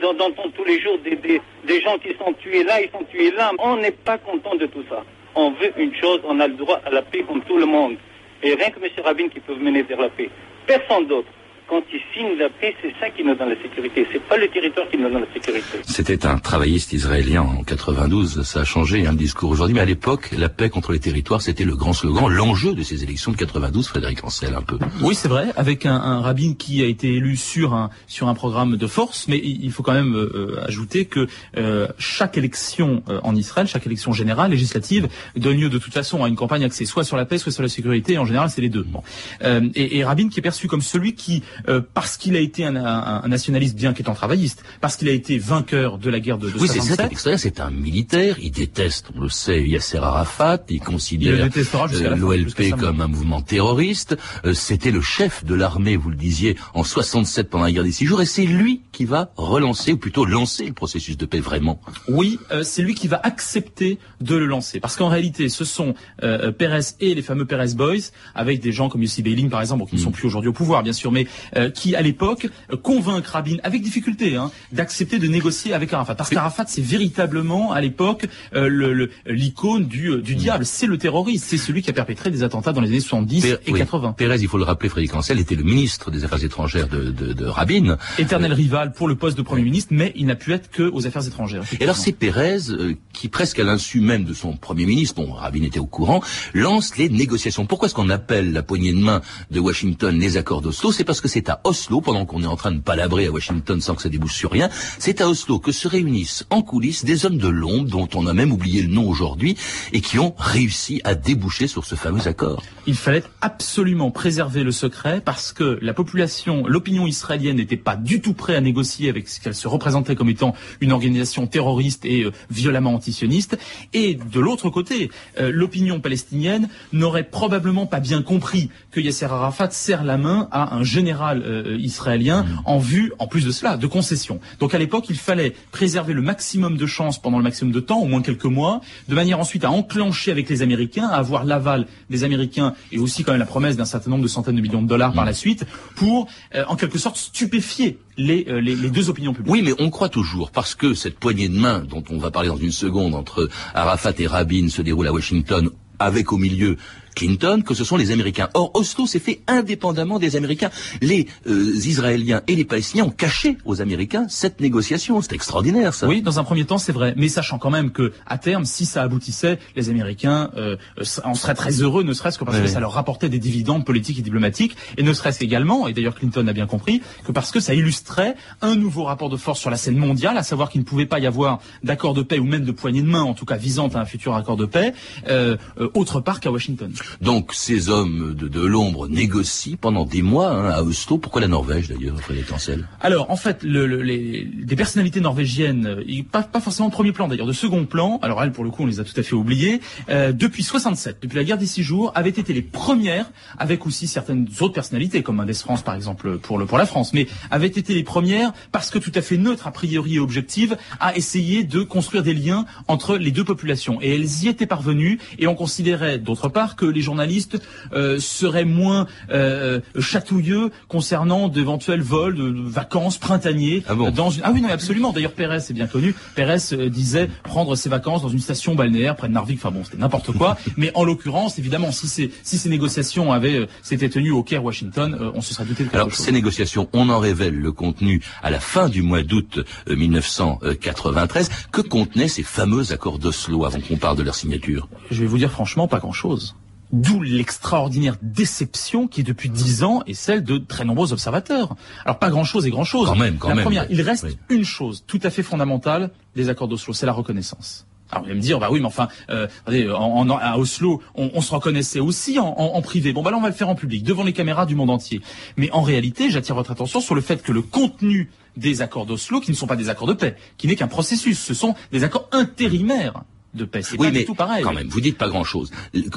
d'entendre 0.00 0.52
tous 0.56 0.64
les 0.64 0.80
jours 0.80 0.98
des, 1.04 1.16
des, 1.16 1.38
des 1.64 1.80
gens 1.82 1.98
qui 1.98 2.16
sont 2.16 2.32
tués 2.34 2.64
là, 2.64 2.80
ils 2.80 2.90
sont 2.90 3.04
tués 3.04 3.30
là. 3.32 3.50
On 3.58 3.76
n'est 3.76 3.90
pas 3.90 4.16
content 4.16 4.54
de 4.54 4.64
tout 4.66 4.82
ça. 4.88 5.04
On 5.34 5.50
veut 5.50 5.70
une 5.76 5.94
chose, 5.96 6.20
on 6.24 6.40
a 6.40 6.48
le 6.48 6.54
droit 6.54 6.80
à 6.86 6.90
la 6.90 7.02
paix 7.02 7.22
comme 7.28 7.42
tout 7.42 7.58
le 7.58 7.66
monde. 7.66 7.96
Et 8.42 8.54
rien 8.54 8.70
que 8.70 8.82
M. 8.82 8.90
Rabin 9.04 9.28
qui 9.28 9.40
peut 9.40 9.54
mener 9.54 9.82
vers 9.82 10.00
la 10.00 10.08
paix. 10.08 10.30
Personne 10.66 11.06
d'autre. 11.06 11.28
Quand 11.72 11.80
il 11.90 12.00
signe 12.12 12.38
la 12.38 12.50
paix, 12.50 12.74
c'est 12.82 12.92
ça 13.00 13.08
qui 13.08 13.24
nous 13.24 13.34
donne 13.34 13.48
la 13.48 13.62
sécurité. 13.62 14.06
C'est 14.12 14.22
pas 14.24 14.36
le 14.36 14.46
territoire 14.46 14.86
qui 14.90 14.98
nous 14.98 15.08
donne 15.08 15.22
la 15.22 15.32
sécurité. 15.32 15.78
C'était 15.86 16.26
un 16.26 16.36
travailliste 16.36 16.92
israélien 16.92 17.40
en 17.40 17.62
92, 17.62 18.42
ça 18.42 18.60
a 18.60 18.64
changé 18.64 19.06
un 19.06 19.14
discours 19.14 19.48
aujourd'hui, 19.48 19.72
mais 19.72 19.80
à 19.80 19.86
l'époque, 19.86 20.28
la 20.36 20.50
paix 20.50 20.68
contre 20.68 20.92
les 20.92 20.98
territoires, 20.98 21.40
c'était 21.40 21.64
le 21.64 21.74
grand 21.74 21.94
slogan, 21.94 22.28
l'enjeu 22.28 22.74
de 22.74 22.82
ces 22.82 23.04
élections 23.04 23.32
de 23.32 23.38
92, 23.38 23.88
Frédéric 23.88 24.22
Ancel, 24.22 24.54
un 24.54 24.60
peu. 24.60 24.78
Oui, 25.00 25.14
c'est 25.14 25.28
vrai, 25.28 25.46
avec 25.56 25.86
un, 25.86 25.94
un 25.94 26.20
rabbin 26.20 26.52
qui 26.58 26.82
a 26.82 26.86
été 26.86 27.08
élu 27.08 27.36
sur 27.36 27.72
un 27.72 27.88
sur 28.06 28.28
un 28.28 28.34
programme 28.34 28.76
de 28.76 28.86
force, 28.86 29.26
mais 29.28 29.40
il 29.42 29.72
faut 29.72 29.82
quand 29.82 29.94
même 29.94 30.14
euh, 30.14 30.30
euh, 30.34 30.66
ajouter 30.66 31.06
que 31.06 31.26
euh, 31.56 31.88
chaque 31.96 32.36
élection 32.36 33.02
euh, 33.08 33.18
en 33.22 33.34
Israël, 33.34 33.66
chaque 33.66 33.86
élection 33.86 34.12
générale, 34.12 34.50
législative, 34.50 35.08
donne 35.36 35.56
lieu 35.56 35.70
de 35.70 35.78
toute 35.78 35.94
façon 35.94 36.22
à 36.22 36.28
une 36.28 36.36
campagne 36.36 36.64
axée 36.64 36.84
soit 36.84 37.04
sur 37.04 37.16
la 37.16 37.24
paix, 37.24 37.38
soit 37.38 37.50
sur 37.50 37.62
la 37.62 37.70
sécurité. 37.70 38.12
Et 38.12 38.18
en 38.18 38.26
général, 38.26 38.50
c'est 38.50 38.60
les 38.60 38.68
deux. 38.68 38.84
Bon. 38.86 39.02
Euh, 39.42 39.62
et, 39.74 39.96
et 39.96 40.04
Rabin 40.04 40.28
qui 40.28 40.38
est 40.38 40.42
perçu 40.42 40.68
comme 40.68 40.82
celui 40.82 41.14
qui, 41.14 41.42
euh, 41.68 41.80
parce 41.94 42.16
qu'il 42.16 42.36
a 42.36 42.40
été 42.40 42.64
un, 42.64 42.76
un- 42.76 43.22
un 43.24 43.28
nationaliste 43.28 43.76
bien 43.76 43.92
qu'étant 43.92 44.14
travailliste, 44.14 44.62
parce 44.80 44.96
qu'il 44.96 45.08
a 45.08 45.12
été 45.12 45.38
vainqueur 45.38 45.98
de 45.98 46.10
la 46.10 46.20
guerre 46.20 46.38
de, 46.38 46.48
de 46.50 46.58
Oui, 46.58 46.68
c'est 46.68 46.80
ça, 46.80 46.86
67, 46.96 47.10
l'extérieur, 47.10 47.38
c'est 47.40 47.60
un 47.60 47.70
militaire, 47.70 48.36
il 48.40 48.50
déteste, 48.50 49.06
on 49.16 49.20
le 49.20 49.28
sait, 49.28 49.62
Yasser 49.66 49.98
Arafat, 49.98 50.60
il 50.68 50.80
considère 50.80 51.48
jusqu'à 51.88 52.10
l'OLP 52.16 52.70
comme 52.78 53.00
un 53.00 53.08
mouvement 53.08 53.40
terroriste, 53.42 54.16
Euh, 54.44 54.54
c'était 54.54 54.90
le 54.90 55.00
chef 55.00 55.44
de 55.44 55.54
l'armée, 55.54 55.96
vous 55.96 56.10
le 56.10 56.16
disiez, 56.16 56.56
en 56.74 56.84
67 56.84 57.48
pendant 57.50 57.64
la 57.64 57.72
guerre 57.72 57.84
des 57.84 57.92
six 57.92 58.06
jours, 58.06 58.20
et 58.22 58.26
c'est 58.26 58.44
lui 58.46 58.82
qui 58.92 59.04
va 59.04 59.30
relancer, 59.36 59.92
ou 59.92 59.96
plutôt 59.96 60.24
lancer 60.24 60.66
le 60.66 60.72
processus 60.72 61.16
de 61.16 61.26
paix 61.26 61.40
vraiment. 61.40 61.80
Oui, 62.08 62.38
euh, 62.50 62.62
c'est 62.62 62.82
lui 62.82 62.94
qui 62.94 63.08
va 63.08 63.20
accepter 63.22 63.98
de 64.20 64.36
le 64.36 64.46
lancer. 64.46 64.80
Parce 64.80 64.96
qu'en 64.96 65.08
réalité, 65.08 65.48
ce 65.48 65.64
sont 65.64 65.94
euh, 66.22 66.50
Pérez 66.52 66.80
et 67.00 67.14
les 67.14 67.22
fameux 67.22 67.44
Pérez 67.44 67.74
Boys, 67.74 68.10
avec 68.34 68.60
des 68.60 68.72
gens 68.72 68.88
comme 68.88 69.02
Yossi 69.02 69.22
Beiling, 69.22 69.48
par 69.50 69.60
exemple, 69.60 69.84
qui 69.88 69.96
ne 69.96 70.00
sont 70.00 70.10
plus 70.10 70.26
aujourd'hui 70.26 70.48
au 70.50 70.52
pouvoir, 70.52 70.82
bien 70.82 70.92
sûr, 70.92 71.12
mais 71.12 71.26
euh, 71.56 71.70
qui, 71.70 71.94
à 71.94 72.02
l'époque, 72.02 72.48
euh, 72.72 72.76
convainquent 72.76 73.26
Rabin, 73.26 73.56
avec 73.62 73.82
difficulté, 73.82 74.36
hein, 74.36 74.50
d'accepter 74.72 75.18
de 75.18 75.26
négocier 75.26 75.74
avec 75.74 75.92
Arafat. 75.92 76.14
Parce 76.14 76.30
qu'Arafat, 76.30 76.64
c'est 76.68 76.82
véritablement, 76.82 77.72
à 77.72 77.80
l'époque, 77.80 78.26
euh, 78.54 78.68
le- 78.68 78.92
le- 78.92 79.10
l'icône 79.26 79.86
du, 79.86 80.08
euh, 80.10 80.20
du 80.22 80.34
diable. 80.34 80.64
C'est 80.64 80.86
le 80.86 80.98
terroriste. 80.98 81.44
C'est 81.48 81.56
celui 81.58 81.82
qui 81.82 81.90
a 81.90 81.92
perpétré 81.92 82.30
des 82.30 82.42
attentats 82.42 82.72
dans 82.72 82.80
les 82.80 82.88
années 82.88 83.00
70 83.00 83.42
Pé- 83.42 83.56
et 83.66 83.72
oui, 83.72 83.78
80. 83.80 84.12
Pérez, 84.12 84.38
il 84.40 84.48
faut 84.48 84.58
le 84.58 84.64
rappeler, 84.64 84.88
Frédéric 84.88 85.14
Ancel 85.14 85.38
était 85.38 85.54
le 85.54 85.62
ministre 85.64 86.10
des 86.10 86.24
Affaires 86.24 86.42
étrangères 86.42 86.88
de, 86.88 87.10
de, 87.10 87.32
de 87.32 87.44
Rabin. 87.44 87.96
Éternel 88.18 88.52
rival 88.52 88.92
pour 88.92 89.08
le 89.08 89.14
poste 89.14 89.36
de 89.36 89.42
Premier 89.42 89.62
ministre, 89.62 89.92
mais 89.94 90.12
il 90.16 90.26
n'a 90.26 90.36
pu 90.36 90.52
être 90.52 90.70
que 90.70 90.82
aux 90.84 91.06
affaires 91.06 91.26
étrangères. 91.26 91.62
Et 91.80 91.84
alors 91.84 91.96
c'est 91.96 92.12
Pérez 92.12 92.58
euh, 92.70 92.94
qui, 93.12 93.28
presque 93.28 93.58
à 93.58 93.64
l'insu 93.64 94.00
même 94.00 94.24
de 94.24 94.34
son 94.34 94.56
Premier 94.56 94.86
ministre, 94.86 95.16
bon, 95.22 95.32
Rabin 95.32 95.62
était 95.62 95.78
au 95.80 95.86
courant, 95.86 96.22
lance 96.54 96.96
les 96.96 97.08
négociations. 97.08 97.66
Pourquoi 97.66 97.86
est-ce 97.86 97.94
qu'on 97.94 98.10
appelle 98.10 98.52
la 98.52 98.62
poignée 98.62 98.92
de 98.92 98.98
main 98.98 99.20
de 99.50 99.60
Washington 99.60 100.18
les 100.18 100.36
accords 100.36 100.62
d'Oslo? 100.62 100.92
C'est 100.92 101.04
parce 101.04 101.20
que 101.20 101.28
c'est 101.32 101.48
à 101.48 101.62
Oslo, 101.64 102.02
pendant 102.02 102.26
qu'on 102.26 102.42
est 102.42 102.46
en 102.46 102.56
train 102.56 102.72
de 102.72 102.80
palabrer 102.80 103.24
à 103.24 103.30
Washington 103.30 103.80
sans 103.80 103.94
que 103.94 104.02
ça 104.02 104.10
débouche 104.10 104.34
sur 104.34 104.50
rien, 104.50 104.68
c'est 104.98 105.22
à 105.22 105.28
Oslo 105.28 105.58
que 105.58 105.72
se 105.72 105.88
réunissent 105.88 106.44
en 106.50 106.60
coulisses 106.60 107.06
des 107.06 107.24
hommes 107.24 107.38
de 107.38 107.48
l'ombre, 107.48 107.88
dont 107.88 108.08
on 108.14 108.26
a 108.26 108.34
même 108.34 108.52
oublié 108.52 108.82
le 108.82 108.88
nom 108.88 109.08
aujourd'hui, 109.08 109.56
et 109.94 110.02
qui 110.02 110.18
ont 110.18 110.34
réussi 110.36 111.00
à 111.04 111.14
déboucher 111.14 111.68
sur 111.68 111.86
ce 111.86 111.94
fameux 111.94 112.28
accord. 112.28 112.62
Il 112.86 112.96
fallait 112.96 113.24
absolument 113.40 114.10
préserver 114.10 114.62
le 114.62 114.72
secret 114.72 115.22
parce 115.24 115.52
que 115.54 115.78
la 115.80 115.94
population, 115.94 116.66
l'opinion 116.66 117.06
israélienne 117.06 117.56
n'était 117.56 117.78
pas 117.78 117.96
du 117.96 118.20
tout 118.20 118.34
prêt 118.34 118.54
à 118.54 118.60
négocier 118.60 119.08
avec 119.08 119.26
ce 119.26 119.40
qu'elle 119.40 119.54
se 119.54 119.68
représentait 119.68 120.16
comme 120.16 120.28
étant 120.28 120.54
une 120.82 120.92
organisation 120.92 121.46
terroriste 121.46 122.04
et 122.04 122.24
euh, 122.24 122.32
violemment 122.50 122.92
antisioniste. 122.92 123.56
Et 123.94 124.16
de 124.16 124.40
l'autre 124.40 124.68
côté, 124.68 125.10
euh, 125.40 125.50
l'opinion 125.50 125.98
palestinienne 125.98 126.68
n'aurait 126.92 127.24
probablement 127.24 127.86
pas 127.86 128.00
bien 128.00 128.20
compris 128.20 128.68
que 128.90 129.00
Yasser 129.00 129.24
Arafat 129.24 129.70
serre 129.70 130.04
la 130.04 130.18
main 130.18 130.48
à 130.52 130.74
un 130.74 130.84
général 130.84 131.21
euh, 131.30 131.76
israélien 131.78 132.44
en 132.64 132.78
vue, 132.78 133.12
en 133.18 133.26
plus 133.26 133.44
de 133.44 133.50
cela, 133.50 133.76
de 133.76 133.86
concessions. 133.86 134.40
Donc 134.60 134.74
à 134.74 134.78
l'époque, 134.78 135.06
il 135.08 135.16
fallait 135.16 135.54
préserver 135.70 136.12
le 136.12 136.22
maximum 136.22 136.76
de 136.76 136.86
chances 136.86 137.20
pendant 137.20 137.38
le 137.38 137.44
maximum 137.44 137.72
de 137.72 137.80
temps, 137.80 138.00
au 138.00 138.06
moins 138.06 138.22
quelques 138.22 138.44
mois, 138.44 138.80
de 139.08 139.14
manière 139.14 139.38
ensuite 139.38 139.64
à 139.64 139.70
enclencher 139.70 140.30
avec 140.30 140.48
les 140.48 140.62
Américains, 140.62 141.08
à 141.08 141.16
avoir 141.16 141.44
l'aval 141.44 141.86
des 142.10 142.24
Américains 142.24 142.74
et 142.90 142.98
aussi 142.98 143.24
quand 143.24 143.32
même 143.32 143.40
la 143.40 143.46
promesse 143.46 143.76
d'un 143.76 143.84
certain 143.84 144.10
nombre 144.10 144.22
de 144.22 144.28
centaines 144.28 144.56
de 144.56 144.60
millions 144.60 144.82
de 144.82 144.88
dollars 144.88 145.12
par 145.12 145.24
la 145.24 145.32
suite 145.32 145.64
pour, 145.96 146.28
euh, 146.54 146.64
en 146.68 146.76
quelque 146.76 146.98
sorte, 146.98 147.16
stupéfier 147.16 147.98
euh, 148.18 148.60
les 148.60 148.90
deux 148.90 149.08
opinions 149.08 149.32
publiques. 149.32 149.52
Oui, 149.52 149.62
mais 149.62 149.74
on 149.78 149.90
croit 149.90 150.08
toujours, 150.08 150.50
parce 150.50 150.74
que 150.74 150.94
cette 150.94 151.18
poignée 151.18 151.48
de 151.48 151.58
main 151.58 151.80
dont 151.80 152.04
on 152.10 152.18
va 152.18 152.30
parler 152.30 152.48
dans 152.48 152.56
une 152.56 152.72
seconde 152.72 153.14
entre 153.14 153.48
Arafat 153.74 154.12
et 154.18 154.26
Rabin 154.26 154.68
se 154.68 154.82
déroule 154.82 155.06
à 155.06 155.12
Washington, 155.12 155.70
avec 155.98 156.32
au 156.32 156.36
milieu 156.36 156.76
Clinton, 157.14 157.62
que 157.64 157.74
ce 157.74 157.84
sont 157.84 157.96
les 157.96 158.10
Américains. 158.10 158.48
Or, 158.54 158.70
Oslo 158.74 159.06
s'est 159.06 159.18
fait 159.18 159.40
indépendamment 159.46 160.18
des 160.18 160.36
Américains. 160.36 160.70
Les 161.00 161.28
euh, 161.46 161.72
Israéliens 161.74 162.42
et 162.46 162.56
les 162.56 162.64
Palestiniens 162.64 163.04
ont 163.04 163.10
caché 163.10 163.58
aux 163.64 163.80
Américains 163.80 164.26
cette 164.28 164.60
négociation. 164.60 165.20
C'est 165.20 165.34
extraordinaire, 165.34 165.94
ça. 165.94 166.06
Oui, 166.08 166.22
dans 166.22 166.38
un 166.38 166.44
premier 166.44 166.64
temps, 166.64 166.78
c'est 166.78 166.92
vrai, 166.92 167.14
mais 167.16 167.28
sachant 167.28 167.58
quand 167.58 167.70
même 167.70 167.90
que 167.90 168.12
à 168.26 168.38
terme, 168.38 168.64
si 168.64 168.86
ça 168.86 169.02
aboutissait, 169.02 169.58
les 169.76 169.90
Américains 169.90 170.50
euh, 170.56 170.76
en 171.24 171.34
seraient 171.34 171.54
très 171.54 171.82
heureux, 171.82 172.02
ne 172.02 172.12
serait-ce 172.12 172.38
que 172.38 172.44
parce 172.44 172.56
Oui, 172.56 172.64
que 172.64 172.70
ça 172.70 172.80
leur 172.80 172.92
rapportait 172.92 173.28
des 173.28 173.38
dividendes 173.38 173.84
politiques 173.84 174.18
et 174.18 174.22
diplomatiques, 174.22 174.76
et 174.96 175.02
ne 175.02 175.12
serait-ce 175.12 175.42
également, 175.42 175.88
et 175.88 175.92
d'ailleurs 175.92 176.14
Clinton 176.14 176.46
a 176.46 176.52
bien 176.52 176.66
compris, 176.66 177.02
que 177.24 177.32
parce 177.32 177.50
que 177.50 177.60
ça 177.60 177.74
illustrait 177.74 178.34
un 178.60 178.76
nouveau 178.76 179.04
rapport 179.04 179.28
de 179.28 179.36
force 179.36 179.60
sur 179.60 179.70
la 179.70 179.76
scène 179.76 179.96
mondiale, 179.96 180.36
à 180.36 180.42
savoir 180.42 180.70
qu'il 180.70 180.80
ne 180.80 180.86
pouvait 180.86 181.06
pas 181.06 181.18
y 181.18 181.26
avoir 181.26 181.60
d'accord 181.82 182.14
de 182.14 182.22
paix 182.22 182.38
ou 182.38 182.44
même 182.44 182.64
de 182.64 182.72
poignée 182.72 183.02
de 183.02 183.06
main, 183.06 183.22
en 183.22 183.34
tout 183.34 183.44
cas 183.44 183.56
visant 183.56 183.88
à 183.88 183.98
un 183.98 184.04
futur 184.04 184.34
accord 184.34 184.56
de 184.56 184.66
paix, 184.66 184.94
euh, 185.28 185.56
autre 185.94 186.20
part 186.20 186.40
qu'à 186.40 186.50
Washington. 186.50 186.92
Donc, 187.20 187.52
ces 187.54 187.88
hommes 187.88 188.34
de, 188.34 188.60
l'ombre 188.60 189.08
négocient 189.08 189.76
pendant 189.80 190.04
des 190.04 190.22
mois 190.22 190.50
hein, 190.50 190.70
à 190.70 190.82
Oslo. 190.82 191.18
Pourquoi 191.18 191.40
la 191.40 191.48
Norvège, 191.48 191.88
d'ailleurs, 191.88 192.20
Frédéric 192.20 192.52
Ancel 192.52 192.86
Alors, 193.00 193.30
en 193.30 193.36
fait, 193.36 193.62
le, 193.62 193.86
le- 193.86 194.02
les, 194.02 194.44
des 194.44 194.76
personnalités 194.76 195.20
norvégiennes, 195.20 195.86
euh, 195.86 196.22
pas, 196.30 196.60
forcément 196.60 196.88
de 196.88 196.94
premier 196.94 197.12
plan 197.12 197.28
d'ailleurs, 197.28 197.46
de 197.46 197.52
second 197.52 197.84
plan, 197.84 198.18
alors 198.22 198.42
elles, 198.42 198.52
pour 198.52 198.64
le 198.64 198.70
coup, 198.70 198.82
on 198.82 198.86
les 198.86 199.00
a 199.00 199.04
tout 199.04 199.18
à 199.18 199.22
fait 199.22 199.34
oubliées, 199.34 199.80
euh, 200.08 200.32
depuis 200.32 200.62
67, 200.62 201.18
depuis 201.22 201.36
la 201.36 201.44
guerre 201.44 201.58
des 201.58 201.66
six 201.66 201.82
jours, 201.82 202.12
avaient 202.14 202.30
été 202.30 202.52
les 202.52 202.62
premières, 202.62 203.30
avec 203.58 203.86
aussi 203.86 204.06
certaines 204.06 204.46
autres 204.60 204.74
personnalités, 204.74 205.22
comme 205.22 205.36
Mendes 205.36 205.52
France 205.54 205.82
par 205.82 205.94
exemple, 205.94 206.38
pour, 206.38 206.58
le, 206.58 206.66
pour 206.66 206.78
la 206.78 206.86
France, 206.86 207.12
mais 207.14 207.26
avaient 207.50 207.66
été 207.66 207.94
les 207.94 208.02
premières, 208.04 208.52
parce 208.72 208.90
que 208.90 208.98
tout 208.98 209.12
à 209.14 209.22
fait 209.22 209.36
neutres 209.38 209.66
a 209.66 209.72
priori 209.72 210.16
et 210.16 210.18
objectives, 210.18 210.76
à 211.00 211.16
essayer 211.16 211.64
de 211.64 211.82
construire 211.82 212.22
des 212.22 212.34
liens 212.34 212.64
entre 212.88 213.16
les 213.16 213.30
deux 213.30 213.44
populations. 213.44 213.98
Et 214.00 214.14
elles 214.14 214.44
y 214.44 214.48
étaient 214.48 214.66
parvenues, 214.66 215.18
et 215.38 215.46
on 215.46 215.54
considérait 215.54 216.18
d'autre 216.18 216.48
part 216.48 216.76
que 216.76 216.86
les 216.92 217.02
journalistes 217.02 217.60
euh, 217.92 218.18
seraient 218.18 218.64
moins 218.64 219.06
euh, 219.30 219.80
chatouilleux 219.98 220.70
concernant 220.88 221.48
d'éventuels 221.48 222.02
vols 222.02 222.34
de, 222.36 222.50
de 222.50 222.60
vacances 222.68 223.18
printaniers 223.18 223.82
Ah 223.88 223.94
bon 223.94 224.10
dans 224.10 224.30
une... 224.30 224.42
Ah 224.44 224.50
oui, 224.52 224.60
non, 224.60 224.68
absolument. 224.68 225.12
D'ailleurs, 225.12 225.32
Pérez, 225.32 225.60
c'est 225.60 225.74
bien 225.74 225.86
connu. 225.86 226.14
Pérez 226.34 226.56
euh, 226.72 226.88
disait 226.88 227.28
prendre 227.42 227.74
ses 227.76 227.88
vacances 227.88 228.22
dans 228.22 228.28
une 228.28 228.38
station 228.40 228.74
balnéaire 228.74 229.16
près 229.16 229.28
de 229.28 229.32
Narvik. 229.32 229.58
Enfin 229.58 229.70
bon, 229.70 229.84
c'était 229.84 229.98
n'importe 229.98 230.32
quoi. 230.32 230.56
mais 230.76 230.90
en 230.94 231.04
l'occurrence, 231.04 231.58
évidemment, 231.58 231.92
si 231.92 232.06
ces, 232.08 232.30
si 232.42 232.58
ces 232.58 232.68
négociations 232.68 233.32
avaient 233.32 233.60
euh, 233.60 233.66
s'étaient 233.82 234.08
tenues 234.08 234.30
au 234.30 234.42
Caire, 234.42 234.64
Washington, 234.64 235.16
euh, 235.20 235.30
on 235.34 235.40
se 235.40 235.54
serait 235.54 235.64
douté 235.64 235.84
de 235.84 235.88
quelque 235.88 235.96
Alors, 235.96 236.10
chose. 236.10 236.24
ces 236.24 236.32
négociations, 236.32 236.88
on 236.92 237.08
en 237.08 237.18
révèle 237.18 237.54
le 237.54 237.72
contenu 237.72 238.20
à 238.42 238.50
la 238.50 238.60
fin 238.60 238.88
du 238.88 239.02
mois 239.02 239.22
d'août 239.22 239.60
euh, 239.88 239.96
1993. 239.96 241.50
Que 241.70 241.80
contenaient 241.80 242.28
ces 242.28 242.42
fameux 242.42 242.92
accords 242.92 243.18
d'Oslo 243.18 243.64
avant 243.64 243.80
qu'on 243.80 243.96
parle 243.96 244.16
de 244.16 244.22
leur 244.22 244.34
signature? 244.34 244.88
Je 245.10 245.20
vais 245.20 245.26
vous 245.26 245.38
dire 245.38 245.50
franchement, 245.50 245.88
pas 245.88 245.98
grand-chose. 245.98 246.54
D'où 246.92 247.22
l'extraordinaire 247.22 248.16
déception 248.20 249.08
qui, 249.08 249.22
depuis 249.22 249.48
dix 249.48 249.82
ans, 249.82 250.02
est 250.06 250.12
celle 250.14 250.44
de 250.44 250.58
très 250.58 250.84
nombreux 250.84 251.12
observateurs. 251.12 251.74
Alors, 252.04 252.18
pas 252.18 252.28
grand-chose 252.28 252.66
et 252.66 252.70
grand-chose. 252.70 253.08
Quand 253.08 253.16
même, 253.16 253.38
quand 253.38 253.48
la 253.48 253.54
même. 253.54 253.64
première, 253.64 253.86
il 253.90 254.02
reste 254.02 254.24
Oui. 254.24 254.36
une 254.50 254.64
chose 254.64 255.02
tout 255.06 255.20
à 255.22 255.30
fait 255.30 255.42
fondamentale 255.42 256.10
des 256.36 256.50
accords 256.50 256.68
d'Oslo, 256.68 256.92
c'est 256.92 257.06
la 257.06 257.12
reconnaissance. 257.12 257.86
Alors, 258.10 258.24
vous 258.24 258.30
allez 258.30 258.38
me 258.38 258.44
dire, 258.44 258.58
bah 258.58 258.68
oui, 258.70 258.78
mais 258.80 258.84
enfin, 258.86 259.08
euh, 259.30 259.46
regardez, 259.64 259.90
en, 259.90 260.28
en- 260.28 260.36
à 260.36 260.58
Oslo, 260.58 261.00
on, 261.14 261.30
on 261.32 261.40
se 261.40 261.54
reconnaissait 261.54 261.98
aussi 262.00 262.38
en, 262.38 262.48
en- 262.58 262.74
en 262.74 262.82
privé. 262.82 263.14
Bon, 263.14 263.22
bah 263.22 263.30
là, 263.30 263.38
on 263.38 263.40
va 263.40 263.48
le 263.48 263.54
faire 263.54 263.70
en 263.70 263.74
public, 263.74 264.02
devant 264.04 264.22
les 264.22 264.34
caméras 264.34 264.66
du 264.66 264.74
monde 264.74 264.90
entier. 264.90 265.22
Mais 265.56 265.70
en 265.72 265.80
réalité, 265.80 266.30
j'attire 266.30 266.54
votre 266.54 266.72
attention 266.72 267.00
sur 267.00 267.14
le 267.14 267.22
fait 267.22 267.42
que 267.42 267.52
le 267.52 267.62
contenu 267.62 268.30
des 268.58 268.82
accords 268.82 269.06
d'Oslo, 269.06 269.40
qui 269.40 269.50
ne 269.50 269.56
sont 269.56 269.66
pas 269.66 269.76
des 269.76 269.88
accords 269.88 270.08
de 270.08 270.12
paix, 270.12 270.36
qui 270.58 270.66
n'est 270.66 270.76
qu'un 270.76 270.88
processus, 270.88 271.38
ce 271.38 271.54
sont 271.54 271.74
des 271.90 272.04
accords 272.04 272.28
intérimaires 272.32 273.22
de 273.54 273.64
paix. 273.64 273.82
C'est 273.82 273.98
Oui, 273.98 274.06
pas 274.08 274.12
mais 274.12 274.18
du 274.20 274.24
tout 274.26 274.34
pareil. 274.34 274.62
quand 274.62 274.72
même, 274.72 274.88
vous 274.88 275.00
dites 275.00 275.18
pas 275.18 275.28
grand-chose. 275.28 275.70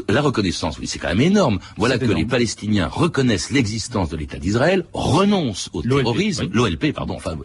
La 0.10 0.22
reconnaissance, 0.22 0.80
oui, 0.80 0.88
c'est 0.88 1.00
quand 1.00 1.10
même 1.10 1.22
énorme. 1.22 1.60
Voilà 1.78 1.98
que 1.98 2.06
énorme. 2.06 2.20
les 2.20 2.26
Palestiniens 2.26 2.88
reconnaissent 2.88 3.52
l'existence 3.52 4.10
de 4.10 4.18
l'État 4.18 4.38
d'Israël, 4.38 4.86
renoncent 4.94 5.70
au 5.74 5.82
L'OLP, 5.84 6.04
terrorisme, 6.04 6.44
oui. 6.46 6.50
l'OLP, 6.54 6.94
pardon, 6.94 7.16
enfin, 7.16 7.36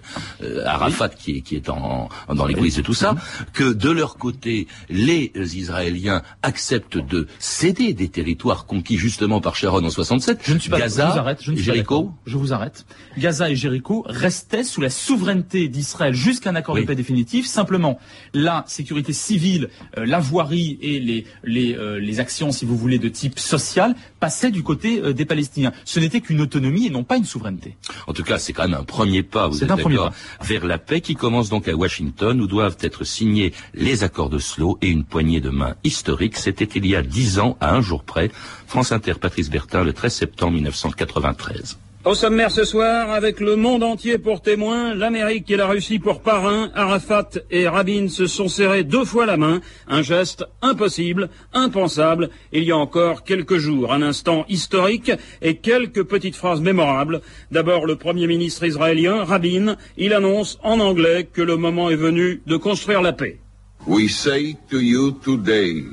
euh, 0.43 0.65
Arafat 0.67 1.09
qui 1.11 1.39
est, 1.39 1.41
qui 1.41 1.57
est 1.57 1.69
en, 1.69 2.09
en- 2.29 2.35
dans 2.35 2.47
les 2.47 2.55
coulisses 2.55 2.77
de 2.77 2.83
tout 2.83 2.95
ça, 2.95 3.15
que 3.53 3.73
de 3.73 3.91
leur 3.91 4.17
côté, 4.17 4.67
les 4.89 5.33
Israéliens 5.57 6.23
acceptent 6.43 6.99
de 6.99 7.27
céder 7.39 7.93
des 7.95 8.09
territoires 8.09 8.67
conquis 8.67 8.97
justement 8.97 9.41
par 9.41 9.57
Sharon 9.57 9.85
en 9.85 9.91
67, 9.91 10.41
Je 10.45 10.55
ne 10.55 10.59
suis 10.59 10.71
pas 10.71 10.79
Gaza, 10.79 11.09
je 11.09 11.13
vous 11.13 11.19
arrête, 11.19 11.39
je 11.43 11.51
ne 11.51 11.57
suis 11.57 11.65
Jéricho. 11.65 12.13
Je 12.27 12.37
vous 12.37 12.53
arrête. 12.53 12.87
Gaza 13.19 13.51
et 13.51 13.57
Jéricho 13.57 14.05
restaient 14.07 14.65
sous 14.65 14.81
la 14.81 14.91
souveraineté 14.91 15.69
d'Israël 15.69 16.15
jusqu'à 16.15 16.51
un 16.51 16.55
accord 16.55 16.75
Oui. 16.77 16.83
de 16.83 16.87
paix 16.87 16.95
définitif. 16.95 17.47
Simplement, 17.47 17.99
la 18.35 18.65
sécurité 18.67 19.13
civile, 19.13 19.69
la 19.97 20.21
voirie 20.21 20.79
et 20.83 21.01
les 21.01 21.27
les, 21.45 21.75
euh, 21.75 21.99
les 21.99 22.21
actions, 22.21 22.53
si 22.53 22.65
vous 22.65 22.77
voulez, 22.77 22.99
de 22.99 23.09
type 23.09 23.39
social 23.39 23.95
passaient 24.19 24.51
du 24.51 24.63
côté 24.63 25.01
euh, 25.01 25.13
des 25.13 25.25
Palestiniens. 25.25 25.73
Ce 25.85 26.01
n'était 26.01 26.21
qu'une 26.21 26.41
autonomie 26.41 26.87
et 26.87 26.91
non 26.91 27.05
pas 27.05 27.17
une 27.17 27.25
souveraineté. 27.25 27.77
En 28.07 28.13
tout 28.13 28.23
cas, 28.23 28.39
c'est 28.39 28.53
quand 28.53 28.69
même 28.69 28.79
un 28.79 28.85
premier 28.85 29.23
pas, 29.23 29.49
vous 29.49 29.63
êtes 29.63 29.69
d'accord, 29.69 30.13
vers 30.43 30.67
la 30.67 30.79
paix 30.79 31.01
qui 31.01 31.15
commence 31.15 31.49
donc 31.49 31.69
à 31.69 31.75
Washington, 31.75 32.41
où 32.41 32.47
doivent 32.47 32.79
être 32.81 33.05
signés 33.05 33.53
les 33.75 34.05
accords 34.05 34.31
d'Oslo 34.31 34.79
et 34.83 34.89
une 34.89 35.05
poignée 35.05 35.41
de 35.41 35.51
main 35.51 35.75
historique. 35.85 36.37
C'était 36.37 36.65
il 36.65 36.87
y 36.87 36.97
a 36.97 37.03
dix 37.03 37.39
ans, 37.39 37.57
à 37.61 37.75
un 37.75 37.81
jour 37.81 38.05
près. 38.05 38.31
France 38.67 38.93
Inter, 38.93 39.15
Patrice 39.21 39.51
Bertin, 39.51 39.85
le 39.85 39.93
13 39.93 40.13
septembre 40.13 40.53
1993. 40.55 41.79
Au 42.03 42.15
sommaire 42.15 42.51
ce 42.51 42.65
soir, 42.65 43.11
avec 43.11 43.41
le 43.41 43.57
monde 43.57 43.83
entier 43.83 44.17
pour 44.17 44.41
témoin, 44.41 44.95
l'Amérique 44.95 45.51
et 45.51 45.57
la 45.57 45.67
Russie 45.67 45.99
pour 45.99 46.23
parrain, 46.23 46.71
Arafat 46.75 47.29
et 47.51 47.69
Rabin 47.69 48.09
se 48.09 48.27
sont 48.27 48.49
serrés 48.49 48.85
deux 48.85 49.05
fois 49.05 49.27
la 49.27 49.37
main, 49.37 49.61
un 49.87 50.01
geste 50.01 50.47
impossible, 50.63 51.29
impensable, 51.53 52.31
il 52.53 52.65
y 52.65 52.73
a 52.73 52.77
encore 52.79 53.23
quelques 53.23 53.59
jours, 53.59 53.93
un 53.93 54.01
instant 54.01 54.47
historique 54.49 55.13
et 55.43 55.57
quelques 55.57 56.05
petites 56.05 56.37
phrases 56.37 56.63
mémorables. 56.63 57.21
D'abord 57.51 57.85
le 57.85 57.97
Premier 57.97 58.27
ministre 58.27 58.65
israélien, 58.65 59.23
Rabin, 59.23 59.77
il 59.99 60.15
annonce 60.15 60.59
en 60.63 60.81
anglais 60.81 61.29
que 61.31 61.43
le 61.43 61.59
moment 61.59 61.91
est 61.91 61.97
venu 61.97 62.41
de 62.47 62.57
construire 62.57 63.03
la 63.03 63.13
paix. 63.13 63.41
We 63.87 64.11
say 64.11 64.57
to 64.71 64.81
you 64.81 65.11
today, 65.23 65.85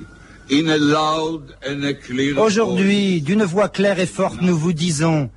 in 0.49 0.69
a 0.69 0.77
loud 0.77 1.53
and 1.69 1.83
a 1.83 1.93
clear 1.93 2.37
Aujourd'hui, 2.41 3.19
d'une 3.21 3.43
voix 3.43 3.67
claire 3.67 3.99
et 3.99 4.05
forte, 4.05 4.41
nous 4.41 4.57
vous 4.57 4.71
disons 4.71 5.29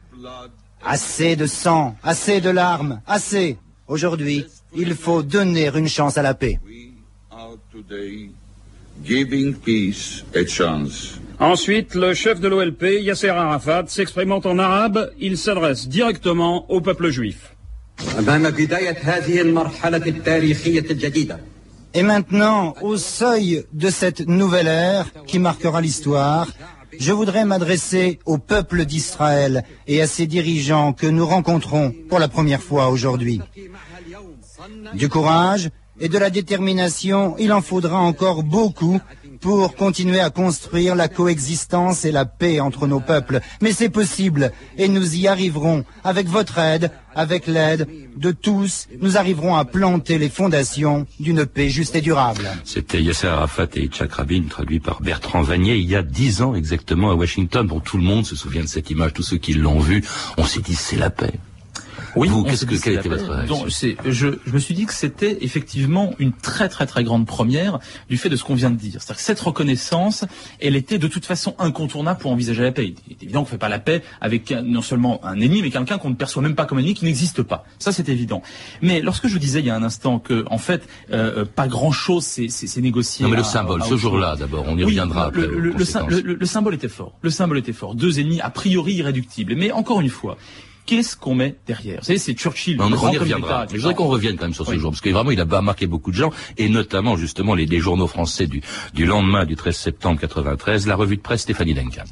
Assez 0.84 1.36
de 1.36 1.46
sang, 1.46 1.96
assez 2.02 2.40
de 2.40 2.50
larmes, 2.50 3.00
assez. 3.06 3.58
Aujourd'hui, 3.86 4.46
il 4.74 4.94
faut 4.94 5.22
donner 5.22 5.68
une 5.74 5.88
chance 5.88 6.16
à 6.16 6.22
la 6.22 6.34
paix. 6.34 6.58
Ensuite, 11.38 11.94
le 11.94 12.14
chef 12.14 12.40
de 12.40 12.48
l'OLP, 12.48 13.02
Yasser 13.02 13.28
Arafat, 13.30 13.84
s'exprimant 13.88 14.40
en 14.44 14.58
arabe, 14.58 15.10
il 15.18 15.38
s'adresse 15.38 15.88
directement 15.88 16.70
au 16.70 16.80
peuple 16.80 17.08
juif. 17.10 17.54
Et 21.92 22.02
maintenant, 22.02 22.74
au 22.82 22.96
seuil 22.96 23.64
de 23.72 23.90
cette 23.90 24.20
nouvelle 24.28 24.68
ère 24.68 25.06
qui 25.26 25.38
marquera 25.38 25.80
l'histoire, 25.80 26.46
je 26.98 27.12
voudrais 27.12 27.44
m'adresser 27.44 28.18
au 28.26 28.38
peuple 28.38 28.84
d'Israël 28.84 29.64
et 29.86 30.02
à 30.02 30.06
ses 30.06 30.26
dirigeants 30.26 30.92
que 30.92 31.06
nous 31.06 31.26
rencontrons 31.26 31.94
pour 32.08 32.18
la 32.18 32.28
première 32.28 32.62
fois 32.62 32.88
aujourd'hui. 32.88 33.40
Du 34.94 35.08
courage 35.08 35.70
et 36.00 36.08
de 36.08 36.18
la 36.18 36.30
détermination, 36.30 37.36
il 37.38 37.52
en 37.52 37.60
faudra 37.60 38.00
encore 38.00 38.42
beaucoup 38.42 39.00
pour 39.40 39.74
continuer 39.74 40.20
à 40.20 40.30
construire 40.30 40.94
la 40.94 41.08
coexistence 41.08 42.04
et 42.04 42.12
la 42.12 42.24
paix 42.24 42.60
entre 42.60 42.86
nos 42.86 43.00
peuples. 43.00 43.40
Mais 43.62 43.72
c'est 43.72 43.88
possible 43.88 44.52
et 44.76 44.88
nous 44.88 45.16
y 45.16 45.26
arriverons 45.28 45.84
avec 46.04 46.28
votre 46.28 46.58
aide, 46.58 46.90
avec 47.14 47.46
l'aide 47.46 47.88
de 48.16 48.30
tous. 48.30 48.88
Nous 49.00 49.16
arriverons 49.16 49.56
à 49.56 49.64
planter 49.64 50.18
les 50.18 50.28
fondations 50.28 51.06
d'une 51.18 51.46
paix 51.46 51.68
juste 51.68 51.96
et 51.96 52.00
durable. 52.00 52.48
C'était 52.64 53.02
Yasser 53.02 53.28
Arafat 53.28 53.68
et 53.74 53.82
Yitzhak 53.82 54.12
Rabin, 54.12 54.44
traduit 54.48 54.80
par 54.80 55.00
Bertrand 55.00 55.42
Vanier, 55.42 55.76
il 55.76 55.88
y 55.88 55.96
a 55.96 56.02
dix 56.02 56.42
ans 56.42 56.54
exactement 56.54 57.10
à 57.10 57.14
Washington. 57.14 57.66
Bon, 57.66 57.80
tout 57.80 57.96
le 57.96 58.04
monde 58.04 58.26
se 58.26 58.36
souvient 58.36 58.62
de 58.62 58.68
cette 58.68 58.90
image, 58.90 59.12
tous 59.14 59.22
ceux 59.22 59.38
qui 59.38 59.54
l'ont 59.54 59.80
vue, 59.80 60.04
on 60.36 60.44
s'est 60.44 60.60
dit 60.60 60.74
c'est 60.74 60.96
la 60.96 61.10
paix. 61.10 61.32
Oui, 62.16 62.28
Vous, 62.28 62.42
qu'est-ce 62.44 62.64
que 62.66 62.74
quelle 62.74 62.94
était 62.94 63.08
votre 63.08 63.30
réaction 63.30 63.58
Donc, 63.62 63.70
c'est- 63.70 63.96
je, 64.04 64.28
je 64.46 64.52
me 64.52 64.58
suis 64.58 64.74
dit 64.74 64.86
que 64.86 64.92
c'était 64.94 65.38
effectivement 65.42 66.12
une 66.18 66.32
très 66.32 66.68
très 66.68 66.86
très 66.86 67.04
grande 67.04 67.26
première 67.26 67.78
du 68.08 68.16
fait 68.16 68.28
de 68.28 68.36
ce 68.36 68.44
qu'on 68.44 68.54
vient 68.54 68.70
de 68.70 68.76
dire. 68.76 68.94
C'est-à-dire 69.00 69.16
que 69.16 69.22
cette 69.22 69.40
reconnaissance, 69.40 70.24
elle 70.60 70.76
était 70.76 70.98
de 70.98 71.06
toute 71.06 71.24
façon 71.24 71.54
incontournable 71.58 72.20
pour 72.20 72.30
envisager 72.32 72.62
la 72.62 72.72
paix. 72.72 72.94
Il 73.06 73.12
est 73.12 73.22
évident 73.22 73.40
qu'on 73.40 73.46
ne 73.46 73.50
fait 73.50 73.58
pas 73.58 73.68
la 73.68 73.78
paix 73.78 74.02
avec 74.20 74.50
un- 74.52 74.62
non 74.62 74.82
seulement 74.82 75.24
un 75.24 75.40
ennemi, 75.40 75.62
mais 75.62 75.70
quelqu'un 75.70 75.98
qu'on 75.98 76.10
ne 76.10 76.14
perçoit 76.14 76.42
même 76.42 76.54
pas 76.54 76.64
comme 76.66 76.78
ennemi, 76.78 76.94
qui 76.94 77.04
n'existe 77.04 77.42
pas. 77.42 77.64
Ça, 77.78 77.92
c'est 77.92 78.08
évident. 78.08 78.42
Mais 78.82 79.00
lorsque 79.00 79.26
je 79.28 79.32
vous 79.34 79.38
disais 79.38 79.60
il 79.60 79.66
y 79.66 79.70
a 79.70 79.76
un 79.76 79.82
instant 79.82 80.18
que, 80.18 80.44
en 80.50 80.58
fait, 80.58 80.82
euh, 81.12 81.40
euh, 81.40 81.44
pas 81.44 81.68
grand-chose 81.68 82.24
s'est 82.24 82.80
négocié. 82.80 83.24
Non, 83.24 83.30
mais 83.30 83.36
le 83.36 83.42
à- 83.42 83.44
symbole, 83.44 83.82
à 83.82 83.84
ce 83.86 83.96
jour-là, 83.96 84.36
d'abord, 84.36 84.64
on 84.66 84.72
y 84.76 84.78
Oui, 84.78 84.84
reviendra 84.84 85.26
après. 85.26 85.42
Le, 85.42 85.46
aux 85.46 85.78
le- 85.78 86.20
le- 86.22 86.34
le 86.34 86.46
symbole 86.46 86.74
était 86.74 86.88
fort. 86.88 87.12
Le 87.22 87.30
symbole 87.30 87.58
était 87.58 87.72
fort. 87.72 87.94
Deux 87.94 88.18
ennemis 88.20 88.40
a 88.40 88.50
priori 88.50 88.94
irréductibles. 88.94 89.54
Mais 89.56 89.72
encore 89.72 90.00
une 90.00 90.08
fois, 90.08 90.36
qu'est-ce 90.86 91.16
qu'on 91.16 91.34
met 91.34 91.56
derrière? 91.66 92.00
Vous 92.00 92.06
savez, 92.06 92.18
c'est 92.18 92.34
Churchill. 92.34 92.80
On, 92.80 92.90
y 93.12 93.18
reviendra. 93.18 93.66
Mais 93.66 93.76
je 93.76 93.82
voudrais 93.82 93.94
qu'on 93.94 94.08
revienne 94.08 94.36
quand 94.36 94.44
même 94.44 94.54
sur 94.54 94.66
ce 94.66 94.72
Oui. 94.72 94.78
jour, 94.78 94.90
parce 94.90 95.00
que 95.00 95.10
vraiment, 95.10 95.30
il 95.30 95.40
a 95.40 95.44
marqué 95.62 95.86
beaucoup 95.86 96.10
de 96.10 96.16
gens, 96.16 96.30
et 96.58 96.68
notamment, 96.68 97.16
justement, 97.16 97.54
les, 97.54 97.66
les 97.66 97.78
journaux 97.78 98.06
français 98.06 98.46
du, 98.46 98.62
du 98.94 99.06
lendemain 99.06 99.44
du 99.44 99.56
13 99.56 99.76
septembre 99.76 100.20
93, 100.20 100.86
la 100.86 100.96
revue 100.96 101.16
de 101.16 101.22
presse 101.22 101.42
Stéphanie 101.42 101.74
Duncan. 101.74 102.04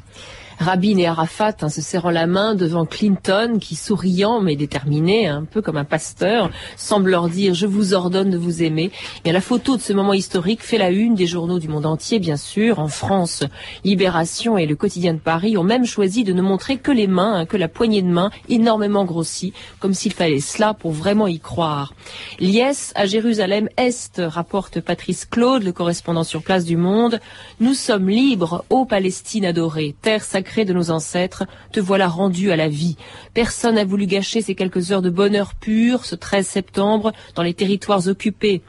Rabin 0.59 0.97
et 0.97 1.07
Arafat 1.07 1.55
hein, 1.61 1.69
se 1.69 1.81
serrant 1.81 2.09
la 2.09 2.27
main 2.27 2.53
devant 2.53 2.85
Clinton 2.85 3.59
qui, 3.61 3.77
souriant 3.77 4.41
mais 4.41 4.57
déterminé, 4.57 5.25
un 5.25 5.45
peu 5.45 5.61
comme 5.61 5.77
un 5.77 5.85
pasteur, 5.85 6.51
semble 6.75 7.11
leur 7.11 7.29
dire 7.29 7.53
«je 7.55 7.65
vous 7.65 7.93
ordonne 7.93 8.29
de 8.29 8.37
vous 8.37 8.61
aimer». 8.61 8.91
Et 9.23 9.31
la 9.31 9.39
photo 9.39 9.77
de 9.77 9.81
ce 9.81 9.93
moment 9.93 10.13
historique 10.13 10.61
fait 10.61 10.77
la 10.77 10.89
une 10.89 11.15
des 11.15 11.27
journaux 11.27 11.59
du 11.59 11.69
monde 11.69 11.85
entier, 11.85 12.19
bien 12.19 12.35
sûr. 12.35 12.79
En 12.79 12.89
France, 12.89 13.45
Libération 13.85 14.57
et 14.57 14.65
le 14.65 14.75
quotidien 14.75 15.13
de 15.13 15.19
Paris 15.19 15.55
ont 15.55 15.63
même 15.63 15.85
choisi 15.85 16.25
de 16.25 16.33
ne 16.33 16.41
montrer 16.41 16.75
que 16.75 16.91
les 16.91 17.07
mains, 17.07 17.35
hein, 17.35 17.45
que 17.45 17.55
la 17.55 17.69
poignée 17.69 18.01
de 18.01 18.07
main, 18.07 18.29
énormément 18.49 19.05
grossie, 19.05 19.53
comme 19.79 19.93
s'il 19.93 20.11
fallait 20.11 20.41
cela 20.41 20.73
pour 20.73 20.91
vraiment 20.91 21.27
y 21.27 21.39
croire. 21.39 21.93
Liesse 22.39 22.91
à 22.95 23.05
Jérusalem-Est, 23.05 24.21
rapporte 24.25 24.81
Patrice 24.81 25.23
Claude, 25.23 25.63
le 25.63 25.71
correspondant 25.71 26.25
sur 26.25 26.43
place 26.43 26.65
du 26.65 26.75
Monde. 26.75 27.21
Nous 27.61 27.75
sommes 27.75 28.09
libres, 28.09 28.65
ô 28.69 28.83
Palestine 28.83 29.45
adorée, 29.45 29.95
terre 30.01 30.21
sacrée 30.21 30.48
de 30.57 30.73
nos 30.73 30.91
ancêtres, 30.91 31.45
te 31.71 31.79
voilà 31.79 32.07
rendu 32.07 32.51
à 32.51 32.55
la 32.55 32.67
vie. 32.67 32.97
Personne 33.33 33.75
n'a 33.75 33.85
voulu 33.85 34.07
gâcher 34.07 34.41
ces 34.41 34.55
quelques 34.55 34.91
heures 34.91 35.01
de 35.01 35.09
bonheur 35.09 35.55
pur, 35.55 36.05
ce 36.05 36.15
13 36.15 36.45
septembre, 36.45 37.13
dans 37.35 37.43
les 37.43 37.53
territoires 37.53 38.07
occupés. 38.07 38.61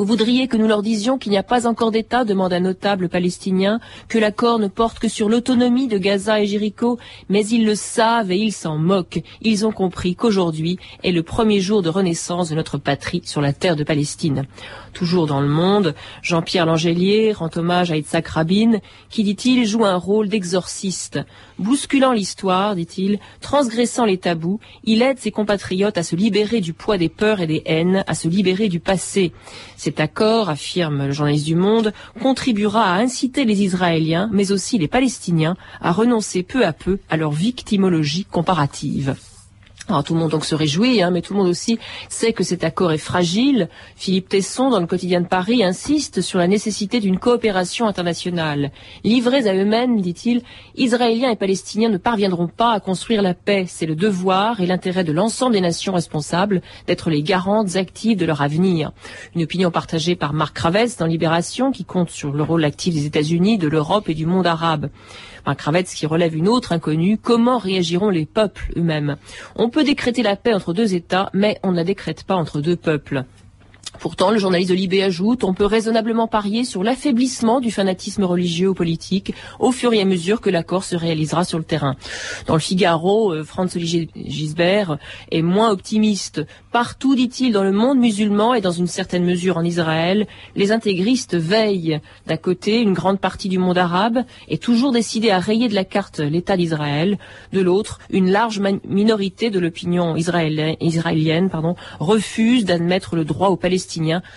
Vous 0.00 0.06
voudriez 0.06 0.48
que 0.48 0.56
nous 0.56 0.66
leur 0.66 0.80
disions 0.80 1.18
qu'il 1.18 1.30
n'y 1.30 1.36
a 1.36 1.42
pas 1.42 1.66
encore 1.66 1.90
d'État, 1.90 2.24
demande 2.24 2.54
un 2.54 2.60
notable 2.60 3.10
palestinien, 3.10 3.80
que 4.08 4.16
l'accord 4.16 4.58
ne 4.58 4.66
porte 4.66 4.98
que 4.98 5.08
sur 5.08 5.28
l'autonomie 5.28 5.88
de 5.88 5.98
Gaza 5.98 6.40
et 6.40 6.46
Jéricho, 6.46 6.98
mais 7.28 7.46
ils 7.46 7.66
le 7.66 7.74
savent 7.74 8.32
et 8.32 8.38
ils 8.38 8.54
s'en 8.54 8.78
moquent. 8.78 9.22
Ils 9.42 9.66
ont 9.66 9.72
compris 9.72 10.14
qu'aujourd'hui 10.14 10.78
est 11.04 11.12
le 11.12 11.22
premier 11.22 11.60
jour 11.60 11.82
de 11.82 11.90
renaissance 11.90 12.48
de 12.48 12.54
notre 12.54 12.78
patrie 12.78 13.20
sur 13.26 13.42
la 13.42 13.52
terre 13.52 13.76
de 13.76 13.84
Palestine. 13.84 14.46
Toujours 14.94 15.26
dans 15.26 15.42
le 15.42 15.48
monde, 15.48 15.94
Jean-Pierre 16.22 16.66
Langelier 16.66 17.32
rend 17.32 17.50
hommage 17.54 17.92
à 17.92 17.96
Yitzhak 17.96 18.26
Rabin, 18.26 18.78
qui, 19.10 19.22
dit-il, 19.22 19.66
joue 19.66 19.84
un 19.84 19.96
rôle 19.96 20.28
d'exorciste. 20.28 21.20
Bousculant 21.58 22.12
l'histoire, 22.12 22.74
dit-il, 22.74 23.18
transgressant 23.40 24.06
les 24.06 24.18
tabous, 24.18 24.60
il 24.82 25.02
aide 25.02 25.18
ses 25.18 25.30
compatriotes 25.30 25.98
à 25.98 26.02
se 26.02 26.16
libérer 26.16 26.60
du 26.60 26.72
poids 26.72 26.96
des 26.96 27.10
peurs 27.10 27.40
et 27.40 27.46
des 27.46 27.62
haines, 27.66 28.02
à 28.06 28.14
se 28.14 28.28
libérer 28.28 28.68
du 28.68 28.80
passé. 28.80 29.32
Cet 29.82 29.98
accord, 29.98 30.50
affirme 30.50 31.06
le 31.06 31.12
journaliste 31.12 31.46
du 31.46 31.54
Monde, 31.54 31.94
contribuera 32.20 32.92
à 32.92 32.98
inciter 32.98 33.46
les 33.46 33.62
Israéliens, 33.62 34.28
mais 34.30 34.52
aussi 34.52 34.76
les 34.76 34.88
Palestiniens, 34.88 35.56
à 35.80 35.90
renoncer 35.90 36.42
peu 36.42 36.66
à 36.66 36.74
peu 36.74 36.98
à 37.08 37.16
leur 37.16 37.30
victimologie 37.30 38.26
comparative. 38.26 39.16
Tout 40.04 40.14
le 40.14 40.20
monde 40.20 40.30
donc 40.30 40.44
se 40.44 40.54
réjouit, 40.54 41.02
hein, 41.02 41.10
mais 41.10 41.20
tout 41.20 41.34
le 41.34 41.40
monde 41.40 41.48
aussi 41.48 41.78
sait 42.08 42.32
que 42.32 42.44
cet 42.44 42.62
accord 42.64 42.92
est 42.92 42.98
fragile. 42.98 43.68
Philippe 43.96 44.28
Tesson, 44.28 44.70
dans 44.70 44.80
le 44.80 44.86
quotidien 44.86 45.20
de 45.20 45.26
Paris, 45.26 45.64
insiste 45.64 46.20
sur 46.20 46.38
la 46.38 46.46
nécessité 46.46 47.00
d'une 47.00 47.18
coopération 47.18 47.86
internationale. 47.86 48.70
Livrés 49.02 49.48
à 49.48 49.54
eux-mêmes, 49.54 50.00
dit-il, 50.00 50.42
Israéliens 50.76 51.30
et 51.30 51.36
Palestiniens 51.36 51.88
ne 51.88 51.98
parviendront 51.98 52.48
pas 52.48 52.72
à 52.72 52.80
construire 52.80 53.22
la 53.22 53.34
paix. 53.34 53.64
C'est 53.66 53.86
le 53.86 53.96
devoir 53.96 54.60
et 54.60 54.66
l'intérêt 54.66 55.04
de 55.04 55.12
l'ensemble 55.12 55.54
des 55.54 55.60
nations 55.60 55.92
responsables 55.92 56.62
d'être 56.86 57.10
les 57.10 57.22
garantes 57.22 57.76
actives 57.76 58.16
de 58.16 58.26
leur 58.26 58.42
avenir. 58.42 58.92
Une 59.34 59.42
opinion 59.42 59.70
partagée 59.70 60.14
par 60.14 60.32
Marc 60.32 60.56
Ravetz 60.58 60.96
dans 60.96 61.06
Libération, 61.06 61.72
qui 61.72 61.84
compte 61.84 62.10
sur 62.10 62.32
le 62.32 62.42
rôle 62.42 62.64
actif 62.64 62.94
des 62.94 63.06
États-Unis, 63.06 63.58
de 63.58 63.68
l'Europe 63.68 64.08
et 64.08 64.14
du 64.14 64.26
monde 64.26 64.46
arabe. 64.46 64.90
Marc 65.46 65.60
Ravetz 65.62 65.94
qui 65.94 66.06
relève 66.06 66.36
une 66.36 66.48
autre 66.48 66.72
inconnue, 66.72 67.18
comment 67.18 67.58
réagiront 67.58 68.10
les 68.10 68.26
peuples 68.26 68.72
eux-mêmes? 68.76 69.16
On 69.56 69.70
peut 69.70 69.84
décréter 69.84 70.22
la 70.22 70.36
paix 70.36 70.54
entre 70.54 70.72
deux 70.72 70.94
États, 70.94 71.30
mais 71.32 71.58
on 71.62 71.72
ne 71.72 71.76
la 71.76 71.84
décrète 71.84 72.24
pas 72.24 72.34
entre 72.34 72.60
deux 72.60 72.76
peuples. 72.76 73.24
Pourtant, 73.98 74.30
le 74.30 74.38
journaliste 74.38 74.70
de 74.70 74.76
Libé 74.76 75.02
ajoute, 75.02 75.42
on 75.42 75.52
peut 75.52 75.66
raisonnablement 75.66 76.28
parier 76.28 76.64
sur 76.64 76.84
l'affaiblissement 76.84 77.60
du 77.60 77.70
fanatisme 77.70 78.24
religieux 78.24 78.68
ou 78.68 78.74
politique 78.74 79.34
au 79.58 79.72
fur 79.72 79.92
et 79.92 80.00
à 80.00 80.04
mesure 80.04 80.40
que 80.40 80.48
l'accord 80.48 80.84
se 80.84 80.94
réalisera 80.94 81.44
sur 81.44 81.58
le 81.58 81.64
terrain. 81.64 81.96
Dans 82.46 82.54
le 82.54 82.60
Figaro, 82.60 83.32
euh, 83.32 83.44
Franz 83.44 83.78
Gisbert 83.78 84.96
est 85.32 85.42
moins 85.42 85.70
optimiste. 85.70 86.46
Partout, 86.72 87.16
dit-il, 87.16 87.52
dans 87.52 87.64
le 87.64 87.72
monde 87.72 87.98
musulman 87.98 88.54
et 88.54 88.60
dans 88.60 88.70
une 88.70 88.86
certaine 88.86 89.24
mesure 89.24 89.58
en 89.58 89.64
Israël, 89.64 90.26
les 90.54 90.70
intégristes 90.70 91.36
veillent. 91.36 92.00
D'un 92.26 92.36
côté, 92.36 92.80
une 92.80 92.94
grande 92.94 93.18
partie 93.18 93.48
du 93.48 93.58
monde 93.58 93.76
arabe 93.76 94.20
est 94.48 94.62
toujours 94.62 94.92
décidée 94.92 95.30
à 95.30 95.40
rayer 95.40 95.68
de 95.68 95.74
la 95.74 95.84
carte 95.84 96.20
l'État 96.20 96.56
d'Israël. 96.56 97.18
De 97.52 97.60
l'autre, 97.60 97.98
une 98.08 98.30
large 98.30 98.62
minorité 98.88 99.50
de 99.50 99.58
l'opinion 99.58 100.16
israélienne, 100.16 101.50
refuse 101.98 102.64
d'admettre 102.64 103.16
le 103.16 103.24
droit 103.24 103.48
aux 103.48 103.56
Palestiniens 103.56 103.79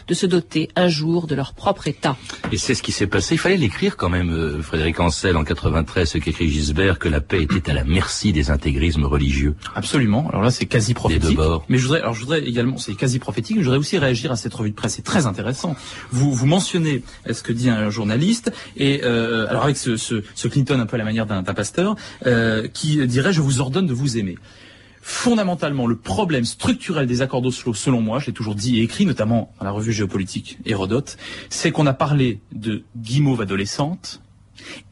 de 0.07 0.13
se 0.13 0.25
doter 0.25 0.69
un 0.75 0.87
jour 0.87 1.27
de 1.27 1.35
leur 1.35 1.53
propre 1.53 1.87
État. 1.87 2.17
Et 2.51 2.57
c'est 2.57 2.75
ce 2.75 2.83
qui 2.83 2.91
s'est 2.91 3.07
passé. 3.07 3.35
Il 3.35 3.37
fallait 3.37 3.57
l'écrire 3.57 3.97
quand 3.97 4.09
même, 4.09 4.31
euh, 4.31 4.61
Frédéric 4.61 4.99
Ancel, 4.99 5.37
en 5.37 5.43
93, 5.43 6.09
ce 6.09 6.17
qu'écrit 6.17 6.49
Gisbert, 6.49 6.99
que 6.99 7.09
la 7.09 7.21
paix 7.21 7.43
était 7.43 7.71
à 7.71 7.73
la 7.73 7.83
merci 7.83 8.33
des 8.33 8.49
intégrismes 8.49 9.05
religieux. 9.05 9.55
Absolument. 9.75 10.29
Alors 10.29 10.41
là, 10.41 10.51
c'est 10.51 10.65
quasi 10.65 10.93
prophétique. 10.93 11.29
deux 11.29 11.35
bords. 11.35 11.65
Mais 11.69 11.77
je 11.77 11.83
voudrais, 11.83 12.01
alors 12.01 12.13
je 12.13 12.21
voudrais 12.21 12.41
également, 12.41 12.77
c'est 12.77 12.95
quasi 12.95 13.19
prophétique. 13.19 13.57
mais 13.57 13.63
Je 13.63 13.67
voudrais 13.67 13.79
aussi 13.79 13.97
réagir 13.97 14.31
à 14.31 14.35
cette 14.35 14.53
revue 14.53 14.71
de 14.71 14.75
presse. 14.75 14.95
C'est 14.95 15.03
très 15.03 15.25
intéressant. 15.25 15.75
Vous 16.11 16.33
vous 16.33 16.45
mentionnez 16.45 17.03
ce 17.29 17.41
que 17.43 17.53
dit 17.53 17.69
un 17.69 17.89
journaliste 17.89 18.51
et 18.77 19.01
euh, 19.03 19.47
alors 19.49 19.63
avec 19.63 19.77
ce, 19.77 19.97
ce, 19.97 20.23
ce 20.35 20.47
Clinton 20.47 20.79
un 20.79 20.85
peu 20.85 20.95
à 20.95 20.97
la 20.97 21.03
manière 21.03 21.25
d'un 21.25 21.43
d'un 21.43 21.53
pasteur 21.53 21.95
euh, 22.25 22.67
qui 22.67 23.05
dirait 23.07 23.33
je 23.33 23.41
vous 23.41 23.61
ordonne 23.61 23.85
de 23.85 23.93
vous 23.93 24.17
aimer. 24.17 24.37
Fondamentalement, 25.05 25.85
le 25.85 25.97
problème 25.97 26.45
structurel 26.45 27.07
des 27.07 27.21
accords 27.21 27.41
d'Oslo, 27.41 27.73
selon 27.73 27.99
moi, 27.99 28.19
je 28.19 28.27
l'ai 28.27 28.31
toujours 28.31 28.55
dit 28.55 28.79
et 28.79 28.83
écrit, 28.83 29.05
notamment 29.05 29.53
dans 29.59 29.65
la 29.65 29.71
revue 29.71 29.91
géopolitique 29.91 30.59
Hérodote, 30.65 31.17
c'est 31.49 31.73
qu'on 31.73 31.85
a 31.87 31.93
parlé 31.93 32.39
de 32.53 32.85
guimauve 32.95 33.41
adolescente 33.41 34.21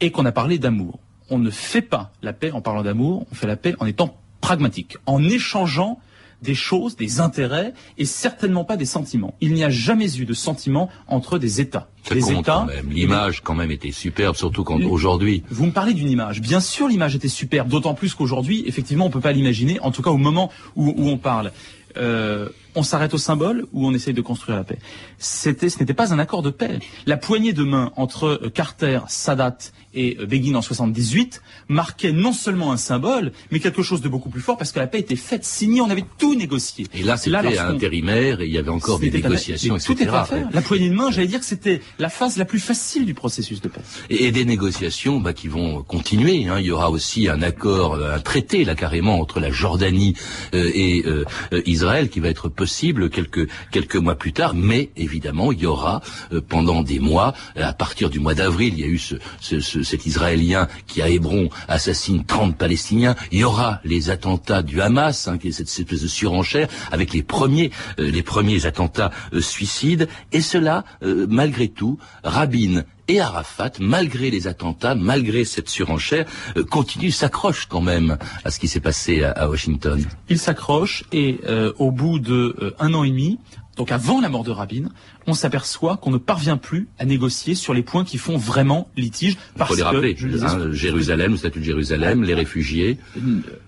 et 0.00 0.10
qu'on 0.10 0.26
a 0.26 0.32
parlé 0.32 0.58
d'amour. 0.58 0.98
On 1.30 1.38
ne 1.38 1.48
fait 1.48 1.80
pas 1.80 2.12
la 2.20 2.34
paix 2.34 2.50
en 2.50 2.60
parlant 2.60 2.82
d'amour, 2.82 3.26
on 3.32 3.34
fait 3.34 3.46
la 3.46 3.56
paix 3.56 3.74
en 3.80 3.86
étant 3.86 4.14
pragmatique, 4.42 4.98
en 5.06 5.24
échangeant 5.24 5.98
des 6.42 6.54
choses, 6.54 6.96
des 6.96 7.20
intérêts 7.20 7.72
et 7.98 8.04
certainement 8.04 8.64
pas 8.64 8.76
des 8.76 8.84
sentiments. 8.84 9.34
Il 9.40 9.54
n'y 9.54 9.64
a 9.64 9.70
jamais 9.70 10.16
eu 10.16 10.24
de 10.24 10.34
sentiments 10.34 10.88
entre 11.06 11.38
des 11.38 11.60
États. 11.60 11.88
Ça 12.02 12.16
compte 12.16 12.40
États. 12.40 12.66
L'image 12.90 13.42
quand 13.42 13.54
même 13.54 13.70
était 13.70 13.92
superbe, 13.92 14.36
surtout 14.36 14.64
quand 14.64 14.82
aujourd'hui. 14.82 15.44
vous 15.50 15.66
me 15.66 15.72
parlez 15.72 15.94
d'une 15.94 16.10
image. 16.10 16.40
Bien 16.40 16.60
sûr, 16.60 16.88
l'image 16.88 17.14
était 17.14 17.28
superbe, 17.28 17.68
d'autant 17.68 17.94
plus 17.94 18.14
qu'aujourd'hui, 18.14 18.64
effectivement, 18.66 19.06
on 19.06 19.10
peut 19.10 19.20
pas 19.20 19.32
l'imaginer, 19.32 19.78
en 19.80 19.92
tout 19.92 20.02
cas 20.02 20.10
au 20.10 20.18
moment 20.18 20.50
où, 20.74 20.92
où 20.96 21.08
on 21.08 21.18
parle. 21.18 21.52
Euh, 21.96 22.48
on 22.74 22.82
s'arrête 22.82 23.12
au 23.12 23.18
symbole 23.18 23.66
ou 23.72 23.86
on 23.86 23.92
essaye 23.92 24.14
de 24.14 24.22
construire 24.22 24.56
la 24.56 24.64
paix? 24.64 24.78
C'était, 25.18 25.68
ce 25.68 25.78
n'était 25.78 25.94
pas 25.94 26.14
un 26.14 26.18
accord 26.18 26.42
de 26.42 26.50
paix. 26.50 26.78
La 27.06 27.16
poignée 27.16 27.52
de 27.52 27.64
main 27.64 27.92
entre 27.96 28.26
euh, 28.26 28.50
Carter, 28.50 29.00
Sadat 29.08 29.58
et 29.94 30.16
euh, 30.20 30.26
Begin 30.26 30.54
en 30.54 30.62
78 30.62 31.42
marquait 31.68 32.12
non 32.12 32.32
seulement 32.32 32.72
un 32.72 32.76
symbole, 32.76 33.32
mais 33.50 33.60
quelque 33.60 33.82
chose 33.82 34.00
de 34.00 34.08
beaucoup 34.08 34.28
plus 34.30 34.40
fort 34.40 34.56
parce 34.56 34.72
que 34.72 34.78
la 34.78 34.86
paix 34.86 35.00
était 35.00 35.16
faite, 35.16 35.44
signée, 35.44 35.80
on 35.80 35.90
avait 35.90 36.04
tout 36.18 36.34
négocié. 36.34 36.86
Et 36.94 37.02
là, 37.02 37.16
c'était 37.16 37.30
intérimaire 37.74 38.40
et 38.40 38.46
il 38.46 38.52
y 38.52 38.58
avait 38.58 38.68
encore 38.70 38.98
des 38.98 39.10
négociations, 39.10 39.76
etc. 39.76 39.94
Tout 39.94 40.02
est 40.02 40.08
à 40.08 40.24
faire. 40.24 40.48
La 40.52 40.62
poignée 40.62 40.88
de 40.90 40.94
main, 40.94 41.10
j'allais 41.10 41.26
dire 41.26 41.40
que 41.40 41.46
c'était 41.46 41.80
la 41.98 42.08
phase 42.08 42.36
la 42.36 42.44
plus 42.44 42.58
facile 42.60 43.04
du 43.06 43.14
processus 43.14 43.60
de 43.60 43.68
paix. 43.68 43.80
Et, 44.10 44.26
et 44.26 44.32
des 44.32 44.44
négociations 44.44 45.20
bah, 45.20 45.32
qui 45.32 45.48
vont 45.48 45.82
continuer. 45.82 46.46
hein. 46.48 46.58
Il 46.58 46.66
y 46.66 46.70
aura 46.70 46.90
aussi 46.90 47.28
un 47.28 47.42
accord, 47.42 47.96
un 47.96 48.20
traité 48.20 48.64
là 48.64 48.74
carrément 48.74 49.20
entre 49.20 49.40
la 49.40 49.50
Jordanie 49.50 50.14
euh, 50.54 50.70
et 50.74 51.02
euh, 51.06 51.24
euh, 51.52 51.62
Israël 51.66 52.08
qui 52.08 52.20
va 52.20 52.28
être 52.28 52.48
possible 52.48 53.10
quelques 53.10 53.48
quelques 53.70 53.96
mois 53.96 54.14
plus 54.14 54.32
tard. 54.32 54.54
Mais 54.54 54.90
évidemment, 54.96 55.52
il 55.52 55.60
y 55.60 55.66
aura 55.66 56.00
euh, 56.32 56.40
pendant 56.46 56.82
des 56.82 56.98
mois, 56.98 57.34
à 57.56 57.72
partir 57.72 58.10
du 58.10 58.20
mois 58.20 58.34
d'avril, 58.34 58.74
il 58.74 58.80
y 58.80 58.84
a 58.84 58.86
eu 58.86 58.98
ce, 58.98 59.16
ce- 59.40 59.60
ce- 59.60 59.81
cet 59.82 60.06
Israélien 60.06 60.68
qui 60.86 61.02
à 61.02 61.08
Hébron 61.08 61.48
assassine 61.68 62.24
30 62.24 62.56
Palestiniens. 62.56 63.16
Il 63.30 63.40
y 63.40 63.44
aura 63.44 63.80
les 63.84 64.10
attentats 64.10 64.62
du 64.62 64.80
Hamas, 64.80 65.28
hein, 65.28 65.38
qui 65.38 65.48
est 65.48 65.52
cette, 65.52 65.68
espèce 65.68 66.02
de 66.02 66.08
surenchère 66.08 66.68
avec 66.90 67.12
les 67.12 67.22
premiers 67.22 67.70
euh, 67.98 68.10
les 68.10 68.22
premiers 68.22 68.66
attentats 68.66 69.10
euh, 69.32 69.40
suicides. 69.40 70.08
Et 70.32 70.40
cela, 70.40 70.84
euh, 71.02 71.26
malgré 71.28 71.68
tout, 71.68 71.98
Rabin 72.24 72.84
et 73.08 73.20
Arafat, 73.20 73.72
malgré 73.80 74.30
les 74.30 74.46
attentats, 74.46 74.94
malgré 74.94 75.44
cette 75.44 75.68
surenchère, 75.68 76.26
euh, 76.56 76.64
continue, 76.64 77.10
s'accroche 77.10 77.66
quand 77.66 77.80
même 77.80 78.16
à 78.44 78.50
ce 78.50 78.58
qui 78.58 78.68
s'est 78.68 78.80
passé 78.80 79.24
à, 79.24 79.48
Washington. 79.48 80.02
Il 80.28 80.38
s'accroche 80.38 81.04
et 81.12 81.40
au 81.78 81.90
bout 81.90 82.18
de 82.18 82.56
euh, 82.60 82.74
un 82.78 82.94
an 82.94 83.04
et 83.04 83.10
demi, 83.10 83.38
donc 83.76 83.90
avant 83.90 84.20
la 84.20 84.28
mort 84.28 84.44
de 84.44 84.50
Rabin, 84.50 84.90
on 85.26 85.32
s'aperçoit 85.32 85.96
qu'on 85.96 86.10
ne 86.10 86.18
parvient 86.18 86.58
plus 86.58 86.88
à 86.98 87.04
négocier 87.04 87.54
sur 87.54 87.72
les 87.72 87.82
points 87.82 88.04
qui 88.04 88.18
font 88.18 88.36
vraiment 88.36 88.88
litige. 88.96 89.38
Parce 89.56 89.70
Il 89.70 89.72
faut 89.72 89.76
les 89.78 89.82
rappeler, 89.82 90.14
que, 90.14 90.44
hein, 90.44 90.72
Jérusalem, 90.72 91.32
le 91.32 91.38
statut 91.38 91.60
de 91.60 91.64
Jérusalem, 91.64 92.22
les 92.22 92.34
réfugiés. 92.34 92.98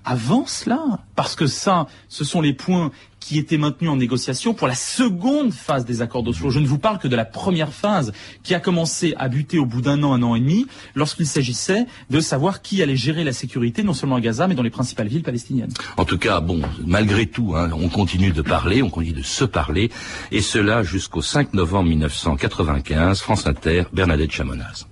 Avant 0.04 0.46
cela, 0.46 0.82
parce 1.14 1.36
que 1.36 1.46
ça, 1.46 1.86
ce 2.08 2.24
sont 2.24 2.42
les 2.42 2.52
points 2.52 2.90
qui 3.24 3.38
était 3.38 3.56
maintenu 3.56 3.88
en 3.88 3.96
négociation 3.96 4.52
pour 4.52 4.68
la 4.68 4.74
seconde 4.74 5.54
phase 5.54 5.86
des 5.86 6.02
accords 6.02 6.22
d'Oslo. 6.22 6.50
Je 6.50 6.60
ne 6.60 6.66
vous 6.66 6.78
parle 6.78 6.98
que 6.98 7.08
de 7.08 7.16
la 7.16 7.24
première 7.24 7.72
phase 7.72 8.12
qui 8.42 8.54
a 8.54 8.60
commencé 8.60 9.14
à 9.16 9.30
buter 9.30 9.58
au 9.58 9.64
bout 9.64 9.80
d'un 9.80 10.02
an, 10.02 10.12
un 10.12 10.22
an 10.22 10.34
et 10.34 10.40
demi, 10.40 10.66
lorsqu'il 10.94 11.26
s'agissait 11.26 11.86
de 12.10 12.20
savoir 12.20 12.60
qui 12.60 12.82
allait 12.82 12.96
gérer 12.96 13.24
la 13.24 13.32
sécurité, 13.32 13.82
non 13.82 13.94
seulement 13.94 14.16
à 14.16 14.20
Gaza, 14.20 14.46
mais 14.46 14.54
dans 14.54 14.62
les 14.62 14.68
principales 14.68 15.08
villes 15.08 15.22
palestiniennes. 15.22 15.72
En 15.96 16.04
tout 16.04 16.18
cas, 16.18 16.40
bon, 16.40 16.60
malgré 16.84 17.24
tout, 17.24 17.54
hein, 17.56 17.70
on 17.72 17.88
continue 17.88 18.32
de 18.32 18.42
parler, 18.42 18.82
on 18.82 18.90
continue 18.90 19.14
de 19.14 19.22
se 19.22 19.46
parler, 19.46 19.90
et 20.30 20.42
cela 20.42 20.82
jusqu'au 20.82 21.22
5 21.22 21.54
novembre 21.54 21.88
1995, 21.88 23.20
France 23.20 23.46
Inter, 23.46 23.84
Bernadette 23.94 24.32
Chamonaz. 24.32 24.86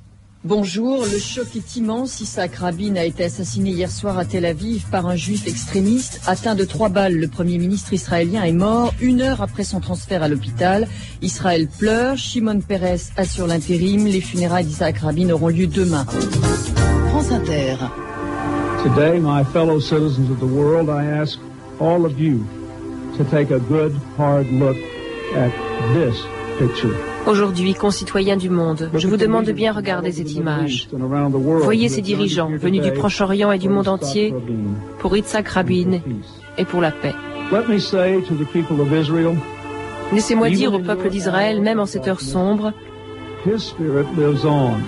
Bonjour, 0.45 1.05
le 1.05 1.19
choc 1.21 1.55
est 1.55 1.77
immense. 1.77 2.21
Isaac 2.21 2.57
Rabin 2.57 2.97
a 2.97 3.05
été 3.05 3.23
assassiné 3.23 3.71
hier 3.71 3.89
soir 3.89 4.19
à 4.19 4.25
Tel 4.25 4.45
Aviv 4.45 4.87
par 4.91 5.07
un 5.07 5.15
juif 5.15 5.47
extrémiste. 5.47 6.21
Atteint 6.27 6.57
de 6.57 6.65
trois 6.65 6.89
balles, 6.89 7.15
le 7.15 7.29
premier 7.29 7.59
ministre 7.59 7.93
israélien 7.93 8.43
est 8.43 8.51
mort 8.51 8.93
une 9.01 9.21
heure 9.21 9.41
après 9.41 9.63
son 9.63 9.79
transfert 9.79 10.21
à 10.21 10.27
l'hôpital. 10.27 10.89
Israël 11.23 11.69
pleure, 11.69 12.17
Shimon 12.17 12.59
Peres 12.59 13.13
assure 13.17 13.47
l'intérim. 13.47 14.05
Les 14.05 14.21
funérailles 14.21 14.65
d'Isaac 14.65 14.99
Rabin 14.99 15.31
auront 15.31 15.47
lieu 15.47 15.69
demain. 15.69 16.05
France 17.11 17.31
Inter. 17.31 17.77
Today, 18.83 19.21
my 19.21 19.45
fellow 19.53 19.79
citizens 19.79 20.29
of 20.29 20.41
the 20.41 20.53
world, 20.53 20.89
I 20.89 21.05
ask 21.05 21.39
all 21.79 22.05
of 22.05 22.19
you 22.19 22.45
to 23.17 23.23
take 23.31 23.53
a 23.53 23.61
good, 23.61 23.95
hard 24.17 24.49
look 24.51 24.77
at 25.37 25.53
this. 25.95 26.17
Aujourd'hui, 27.27 27.75
concitoyens 27.75 28.37
du 28.37 28.51
monde, 28.51 28.91
je 28.95 29.07
vous 29.07 29.17
demande 29.17 29.45
de 29.45 29.53
bien 29.53 29.73
regarder 29.73 30.13
cette 30.13 30.33
image. 30.33 30.89
Voyez 31.63 31.89
ces 31.89 32.03
dirigeants 32.03 32.51
venus 32.51 32.83
du 32.83 32.93
Proche-Orient 32.93 33.53
et 33.53 33.59
du 33.59 33.69
monde 33.69 33.89
entier 33.89 34.35
pour 34.99 35.17
Yitzhak 35.17 35.49
Rabin 35.49 36.01
et 36.59 36.65
pour 36.65 36.81
la 36.81 36.91
paix. 36.91 37.15
Laissez-moi 40.13 40.51
dire 40.51 40.75
au 40.75 40.79
peuple 40.79 41.11
d'Israël, 41.11 41.61
même 41.61 41.81
en 41.81 41.87
cette 41.87 42.09
heure 42.09 42.21
sombre, 42.21 42.73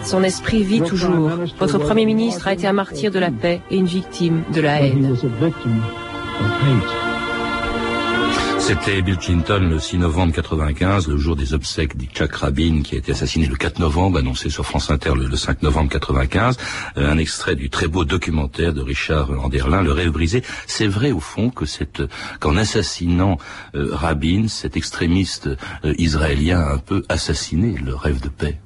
son 0.05 0.23
esprit 0.23 0.63
vit 0.63 0.81
toujours. 0.81 1.31
Votre 1.59 1.79
Premier 1.79 2.07
ministre 2.07 2.47
a 2.47 2.53
été 2.53 2.67
un 2.67 2.73
martyr 2.73 3.11
de 3.11 3.19
la 3.19 3.31
paix 3.31 3.61
et 3.71 3.77
une 3.77 3.87
victime 3.87 4.43
de 4.53 4.61
la 4.61 4.81
haine. 4.81 5.17
C'était 8.67 9.03
Bill 9.03 9.19
Clinton 9.19 9.69
le 9.71 9.79
6 9.79 9.99
novembre 9.99 10.33
95, 10.33 11.09
le 11.09 11.19
jour 11.19 11.37
des 11.37 11.53
obsèques 11.53 11.99
d'Itzhak 11.99 12.35
Rabin 12.35 12.81
qui 12.83 12.95
a 12.95 12.99
été 12.99 13.13
assassiné 13.13 13.47
le 13.47 13.57
4 13.57 13.79
novembre, 13.79 14.17
annoncé 14.17 14.49
sur 14.49 14.65
France 14.65 14.91
Inter 14.91 15.13
le, 15.15 15.37
5 15.37 15.61
novembre 15.61 15.91
95. 15.91 16.57
Euh, 16.97 17.13
un 17.13 17.19
extrait 17.19 17.57
du 17.57 17.69
très 17.69 17.89
beau 17.89 18.07
documentaire 18.07 18.73
de 18.73 18.81
Richard 18.81 19.31
Anderlin, 19.45 19.83
Le 19.83 19.93
rêve 19.93 20.13
brisé. 20.13 20.43
C'est 20.67 20.87
vrai 20.87 21.13
au 21.13 21.21
fond 21.21 21.51
que 21.51 21.67
cette, 21.67 22.03
qu'en 22.41 22.57
assassinant 22.57 23.37
euh, 23.75 23.91
Rabin, 23.93 24.49
cet 24.49 24.79
extrémiste 24.79 25.47
euh, 25.85 25.93
israélien 25.99 26.61
a 26.61 26.73
un 26.73 26.79
peu 26.79 27.03
assassiné 27.11 27.77
le 27.77 27.95
rêve 27.95 28.23
de 28.23 28.31
paix 28.31 28.59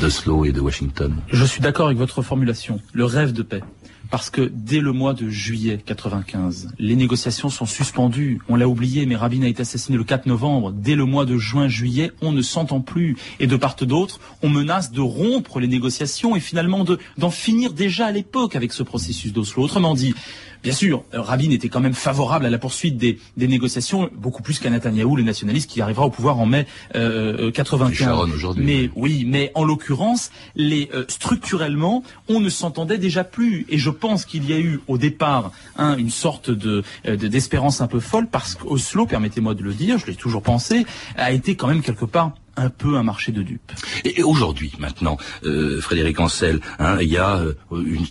d'Oslo 0.00 0.46
et 0.46 0.52
de 0.52 0.62
Washington. 0.62 1.14
Je 1.30 1.44
suis 1.44 1.60
d'accord 1.60 1.86
avec 1.86 1.98
votre 1.98 2.22
formulation, 2.22 2.80
le 2.94 3.04
rêve 3.04 3.34
de 3.34 3.42
paix 3.42 3.62
parce 4.10 4.30
que 4.30 4.50
dès 4.52 4.80
le 4.80 4.92
mois 4.92 5.14
de 5.14 5.28
juillet 5.28 5.78
95, 5.84 6.70
les 6.78 6.96
négociations 6.96 7.48
sont 7.48 7.66
suspendues. 7.66 8.40
On 8.48 8.56
l'a 8.56 8.68
oublié, 8.68 9.06
mais 9.06 9.16
Rabin 9.16 9.42
a 9.42 9.48
été 9.48 9.62
assassiné 9.62 9.98
le 9.98 10.04
4 10.04 10.26
novembre. 10.26 10.72
Dès 10.72 10.94
le 10.94 11.04
mois 11.04 11.24
de 11.24 11.36
juin-juillet, 11.36 12.12
on 12.22 12.32
ne 12.32 12.42
s'entend 12.42 12.80
plus. 12.80 13.16
Et 13.40 13.46
de 13.46 13.56
part 13.56 13.76
et 13.80 13.86
d'autre, 13.86 14.20
on 14.42 14.48
menace 14.48 14.92
de 14.92 15.00
rompre 15.00 15.60
les 15.60 15.68
négociations 15.68 16.36
et 16.36 16.40
finalement 16.40 16.84
d'en 17.18 17.30
finir 17.30 17.72
déjà 17.72 18.06
à 18.06 18.12
l'époque 18.12 18.56
avec 18.56 18.72
ce 18.72 18.82
processus 18.82 19.32
d'Oslo. 19.32 19.64
Autrement 19.64 19.94
dit, 19.94 20.14
Bien 20.62 20.72
sûr, 20.72 21.04
euh, 21.14 21.20
Rabin 21.20 21.50
était 21.50 21.68
quand 21.68 21.80
même 21.80 21.94
favorable 21.94 22.46
à 22.46 22.50
la 22.50 22.58
poursuite 22.58 22.96
des, 22.96 23.18
négociations, 23.36 24.10
beaucoup 24.14 24.42
plus 24.42 24.58
qu'à 24.58 24.70
Netanyahou, 24.70 25.16
le 25.16 25.22
nationaliste 25.22 25.70
qui 25.70 25.80
arrivera 25.80 26.06
au 26.06 26.10
pouvoir 26.10 26.38
en 26.38 26.46
mai 26.46 26.66
euh, 26.94 27.50
95. 27.50 28.08
Euh, 28.08 28.52
mais 28.56 28.90
oui, 28.96 29.24
mais 29.26 29.52
en 29.54 29.64
l'occurrence, 29.64 30.30
les 30.54 30.90
euh, 30.94 31.04
structurellement, 31.08 32.02
on 32.28 32.40
ne 32.40 32.48
s'entendait 32.48 32.98
déjà 32.98 33.24
plus. 33.24 33.66
Et 33.68 33.78
je 33.78 33.90
pense 33.90 34.24
qu'il 34.24 34.48
y 34.48 34.52
a 34.52 34.58
eu 34.58 34.80
au 34.88 34.98
départ 34.98 35.52
hein, 35.76 35.96
une 35.96 36.10
sorte 36.10 36.50
de 36.50 36.82
d'espérance 37.04 37.80
un 37.80 37.86
peu 37.86 38.00
folle 38.00 38.28
parce 38.30 38.54
qu'Oslo, 38.54 39.06
permettez-moi 39.06 39.54
de 39.54 39.62
le 39.62 39.72
dire, 39.72 39.98
je 39.98 40.06
l'ai 40.06 40.14
toujours 40.14 40.42
pensé, 40.42 40.86
a 41.16 41.32
été 41.32 41.56
quand 41.56 41.68
même 41.68 41.82
quelque 41.82 42.04
part 42.04 42.32
un 42.56 42.70
peu 42.70 42.96
un 42.96 43.02
marché 43.02 43.32
de 43.32 43.42
dupes. 43.42 43.72
Et, 44.04 44.22
aujourd'hui, 44.22 44.72
maintenant, 44.78 45.16
euh, 45.44 45.80
Frédéric 45.80 46.20
Ancel, 46.20 46.60
hein, 46.78 46.98
il 47.00 47.08
y 47.08 47.16
a 47.16 47.36
euh, 47.36 47.54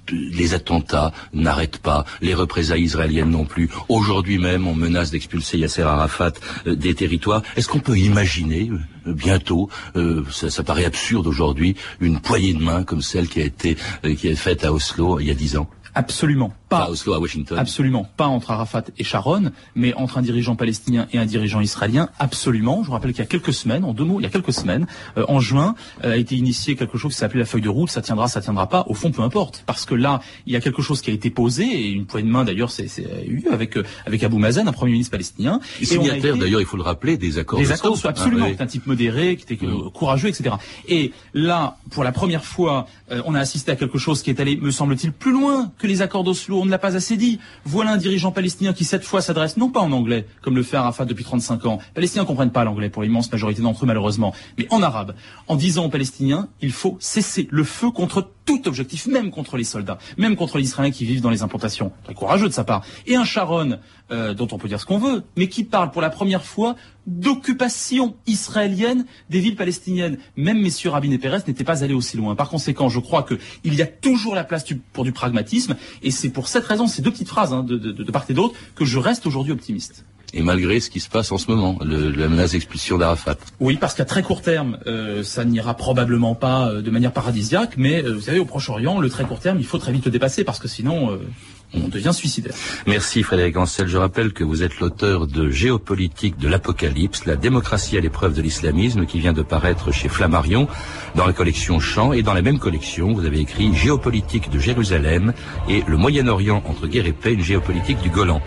les 0.09 0.53
attentats 0.53 1.11
n'arrêtent 1.33 1.79
pas, 1.79 2.05
les 2.21 2.33
représailles 2.33 2.83
israéliennes 2.83 3.31
non 3.31 3.45
plus. 3.45 3.69
Aujourd'hui 3.89 4.37
même, 4.37 4.67
on 4.67 4.75
menace 4.75 5.11
d'expulser 5.11 5.57
Yasser 5.57 5.83
Arafat 5.83 6.33
euh, 6.67 6.75
des 6.75 6.93
territoires. 6.93 7.41
Est-ce 7.55 7.67
qu'on 7.67 7.79
peut 7.79 7.97
imaginer 7.97 8.69
bientôt, 9.05 9.69
ça, 10.31 10.49
ça, 10.49 10.63
paraît 10.63 10.85
absurde 10.85 11.27
aujourd'hui, 11.27 11.75
une 11.99 12.19
poignée 12.19 12.53
de 12.53 12.63
main 12.63 12.83
comme 12.83 13.03
celle 13.03 13.27
qui 13.27 13.39
a 13.39 13.45
été 13.45 13.77
qui 14.17 14.27
est 14.27 14.35
faite 14.35 14.65
à 14.65 14.73
Oslo 14.73 15.19
il 15.19 15.27
y 15.27 15.31
a 15.31 15.35
dix 15.35 15.57
ans? 15.57 15.69
Absolument 15.93 16.53
pas. 16.79 16.89
Oslo, 16.89 17.13
à 17.13 17.19
Washington. 17.19 17.57
Absolument 17.57 18.07
pas 18.17 18.27
entre 18.27 18.51
Arafat 18.51 18.85
et 18.97 19.03
Sharon, 19.03 19.51
mais 19.75 19.93
entre 19.95 20.17
un 20.17 20.21
dirigeant 20.21 20.55
palestinien 20.55 21.07
et 21.13 21.17
un 21.17 21.25
dirigeant 21.25 21.61
israélien. 21.61 22.09
Absolument. 22.19 22.81
Je 22.81 22.87
vous 22.87 22.93
rappelle 22.93 23.11
qu'il 23.11 23.23
y 23.23 23.27
a 23.27 23.29
quelques 23.29 23.53
semaines, 23.53 23.83
en 23.83 23.93
deux 23.93 24.03
mots, 24.03 24.19
il 24.19 24.23
y 24.23 24.25
a 24.25 24.29
quelques 24.29 24.53
semaines, 24.53 24.87
euh, 25.17 25.25
en 25.27 25.39
juin, 25.39 25.75
euh, 26.03 26.13
a 26.13 26.17
été 26.17 26.35
initié 26.35 26.75
quelque 26.75 26.97
chose 26.97 27.13
qui 27.13 27.19
s'appelait 27.19 27.39
la 27.39 27.45
feuille 27.45 27.61
de 27.61 27.69
route. 27.69 27.89
Ça 27.89 28.01
tiendra, 28.01 28.27
ça 28.27 28.41
tiendra 28.41 28.67
pas. 28.67 28.85
Au 28.87 28.93
fond, 28.93 29.11
peu 29.11 29.21
importe, 29.21 29.63
parce 29.65 29.85
que 29.85 29.95
là, 29.95 30.21
il 30.45 30.53
y 30.53 30.55
a 30.55 30.61
quelque 30.61 30.81
chose 30.81 31.01
qui 31.01 31.11
a 31.11 31.13
été 31.13 31.29
posé 31.29 31.63
et 31.63 31.89
une 31.89 32.05
poignée 32.05 32.27
de 32.27 32.33
main 32.33 32.43
d'ailleurs, 32.43 32.71
c'est 32.71 32.87
eu 33.27 33.43
avec 33.51 33.77
euh, 33.77 33.83
avec 34.05 34.23
Abou 34.23 34.37
Mazen, 34.37 34.67
un 34.67 34.73
premier 34.73 34.93
ministre 34.93 35.11
palestinien. 35.11 35.59
Et 35.81 35.85
signataire 35.85 36.37
d'ailleurs, 36.37 36.61
il 36.61 36.67
faut 36.67 36.77
le 36.77 36.83
rappeler, 36.83 37.17
des 37.17 37.37
accords. 37.37 37.59
Des 37.59 37.71
accords, 37.71 37.97
absolument. 38.05 38.47
Ah, 38.59 38.63
un 38.63 38.67
type 38.67 38.87
modéré, 38.87 39.35
qui 39.35 39.53
était 39.53 39.65
mm. 39.65 39.91
courageux, 39.91 40.29
etc. 40.29 40.55
Et 40.87 41.11
là, 41.33 41.77
pour 41.91 42.03
la 42.03 42.11
première 42.11 42.45
fois, 42.45 42.87
on 43.25 43.35
a 43.35 43.39
assisté 43.39 43.71
à 43.71 43.75
quelque 43.75 43.97
chose 43.97 44.23
qui 44.23 44.29
est 44.29 44.39
allé, 44.39 44.57
me 44.57 44.71
semble-t-il, 44.71 45.11
plus 45.11 45.31
loin 45.31 45.71
que 45.77 45.87
les 45.87 46.01
accords 46.01 46.23
d'Oslo 46.23 46.64
on 46.65 46.67
ne 46.67 46.71
l'a 46.71 46.79
pas 46.79 46.95
assez 46.95 47.15
dit. 47.15 47.39
Voilà 47.63 47.91
un 47.91 47.97
dirigeant 47.97 48.31
palestinien 48.31 48.73
qui 48.73 48.85
cette 48.85 49.03
fois 49.03 49.21
s'adresse 49.21 49.55
non 49.55 49.69
pas 49.69 49.79
en 49.79 49.91
anglais, 49.91 50.25
comme 50.41 50.55
le 50.55 50.63
fait 50.63 50.77
Arafat 50.77 51.05
depuis 51.05 51.23
35 51.23 51.65
ans. 51.67 51.77
Les 51.89 51.93
Palestiniens 51.93 52.23
ne 52.23 52.27
comprennent 52.27 52.51
pas 52.51 52.63
l'anglais 52.63 52.89
pour 52.89 53.03
l'immense 53.03 53.31
majorité 53.31 53.61
d'entre 53.61 53.83
eux 53.83 53.87
malheureusement, 53.87 54.33
mais 54.57 54.65
en 54.71 54.81
arabe, 54.81 55.13
en 55.47 55.55
disant 55.55 55.85
aux 55.85 55.89
Palestiniens, 55.89 56.49
il 56.61 56.71
faut 56.71 56.97
cesser 56.99 57.47
le 57.51 57.63
feu 57.63 57.91
contre 57.91 58.31
tout 58.45 58.67
objectif, 58.67 59.05
même 59.05 59.29
contre 59.29 59.57
les 59.57 59.63
soldats, 59.63 59.99
même 60.17 60.35
contre 60.35 60.57
les 60.57 60.63
Israéliens 60.63 60.91
qui 60.91 61.05
vivent 61.05 61.21
dans 61.21 61.29
les 61.29 61.43
implantations. 61.43 61.91
Très 62.03 62.13
courageux 62.13 62.47
de 62.47 62.53
sa 62.53 62.63
part. 62.63 62.83
Et 63.05 63.15
un 63.15 63.25
Sharon, 63.25 63.79
euh, 64.11 64.33
dont 64.33 64.47
on 64.51 64.57
peut 64.57 64.67
dire 64.67 64.79
ce 64.79 64.85
qu'on 64.85 64.97
veut, 64.97 65.23
mais 65.35 65.49
qui 65.49 65.63
parle 65.63 65.91
pour 65.91 66.01
la 66.01 66.09
première 66.09 66.43
fois 66.43 66.75
d'occupation 67.07 68.15
israélienne 68.27 69.05
des 69.29 69.39
villes 69.39 69.55
palestiniennes. 69.55 70.17
Même 70.35 70.61
messieurs 70.61 70.89
Rabin 70.89 71.11
et 71.11 71.17
Pérez 71.17 71.39
n'étaient 71.47 71.63
pas 71.63 71.83
allés 71.83 71.93
aussi 71.93 72.17
loin. 72.17 72.35
Par 72.35 72.49
conséquent, 72.49 72.89
je 72.89 72.99
crois 72.99 73.23
qu'il 73.23 73.73
y 73.73 73.81
a 73.81 73.87
toujours 73.87 74.35
la 74.35 74.43
place 74.43 74.65
pour 74.93 75.03
du 75.03 75.11
pragmatisme, 75.11 75.75
et 76.01 76.11
c'est 76.11 76.29
pour 76.29 76.47
cette 76.47 76.65
raison, 76.65 76.87
ces 76.87 77.01
deux 77.01 77.11
petites 77.11 77.29
phrases 77.29 77.53
hein, 77.53 77.63
de, 77.63 77.77
de 77.77 78.11
part 78.11 78.25
et 78.29 78.33
d'autre, 78.33 78.55
que 78.75 78.85
je 78.85 78.97
reste 78.97 79.25
aujourd'hui 79.25 79.51
optimiste 79.51 80.05
et 80.35 80.43
malgré 80.43 80.79
ce 80.81 80.89
qui 80.89 80.99
se 80.99 81.09
passe 81.09 81.31
en 81.31 81.37
ce 81.37 81.49
moment, 81.49 81.79
le, 81.83 82.11
la 82.11 82.27
menace 82.27 82.51
d'expulsion 82.51 82.97
d'Arafat. 82.97 83.37
Oui, 83.61 83.77
parce 83.79 83.93
qu'à 83.93 84.05
très 84.05 84.21
court 84.21 84.41
terme, 84.41 84.77
euh, 84.85 85.23
ça 85.23 85.45
n'ira 85.45 85.75
probablement 85.75 86.35
pas 86.35 86.67
euh, 86.67 86.81
de 86.81 86.91
manière 86.91 87.13
paradisiaque, 87.13 87.75
mais 87.77 88.03
euh, 88.03 88.13
vous 88.13 88.21
savez, 88.21 88.39
au 88.39 88.45
Proche-Orient, 88.45 88.99
le 88.99 89.09
très 89.09 89.23
court 89.23 89.39
terme, 89.39 89.59
il 89.59 89.65
faut 89.65 89.77
très 89.77 89.93
vite 89.93 90.05
le 90.05 90.11
dépasser, 90.11 90.43
parce 90.43 90.59
que 90.59 90.67
sinon, 90.67 91.17
on 91.83 91.87
devient 91.87 92.13
suicidaire. 92.13 92.53
Merci 92.87 93.23
Frédéric 93.23 93.57
Ancel. 93.57 93.87
Je 93.87 93.97
rappelle 93.97 94.33
que 94.33 94.43
vous 94.43 94.63
êtes 94.63 94.79
l'auteur 94.79 95.27
de 95.27 95.49
Géopolitique 95.49 96.37
de 96.37 96.47
l'Apocalypse, 96.47 97.25
la 97.25 97.35
démocratie 97.35 97.97
à 97.97 98.01
l'épreuve 98.01 98.33
de 98.33 98.41
l'islamisme, 98.41 99.05
qui 99.05 99.19
vient 99.19 99.33
de 99.33 99.41
paraître 99.41 99.91
chez 99.91 100.09
Flammarion, 100.09 100.67
dans 101.15 101.25
la 101.25 101.33
collection 101.33 101.79
Champs, 101.79 102.13
et 102.13 102.23
dans 102.23 102.33
la 102.33 102.41
même 102.41 102.59
collection, 102.59 103.13
vous 103.13 103.25
avez 103.25 103.39
écrit 103.39 103.73
Géopolitique 103.73 104.49
de 104.49 104.59
Jérusalem 104.59 105.33
et 105.69 105.83
le 105.87 105.97
Moyen-Orient 105.97 106.63
entre 106.67 106.87
guerre 106.87 107.05
et 107.05 107.13
paix, 107.13 107.33
une 107.33 107.43
géopolitique 107.43 108.01
du 108.01 108.09
Golan. 108.09 108.41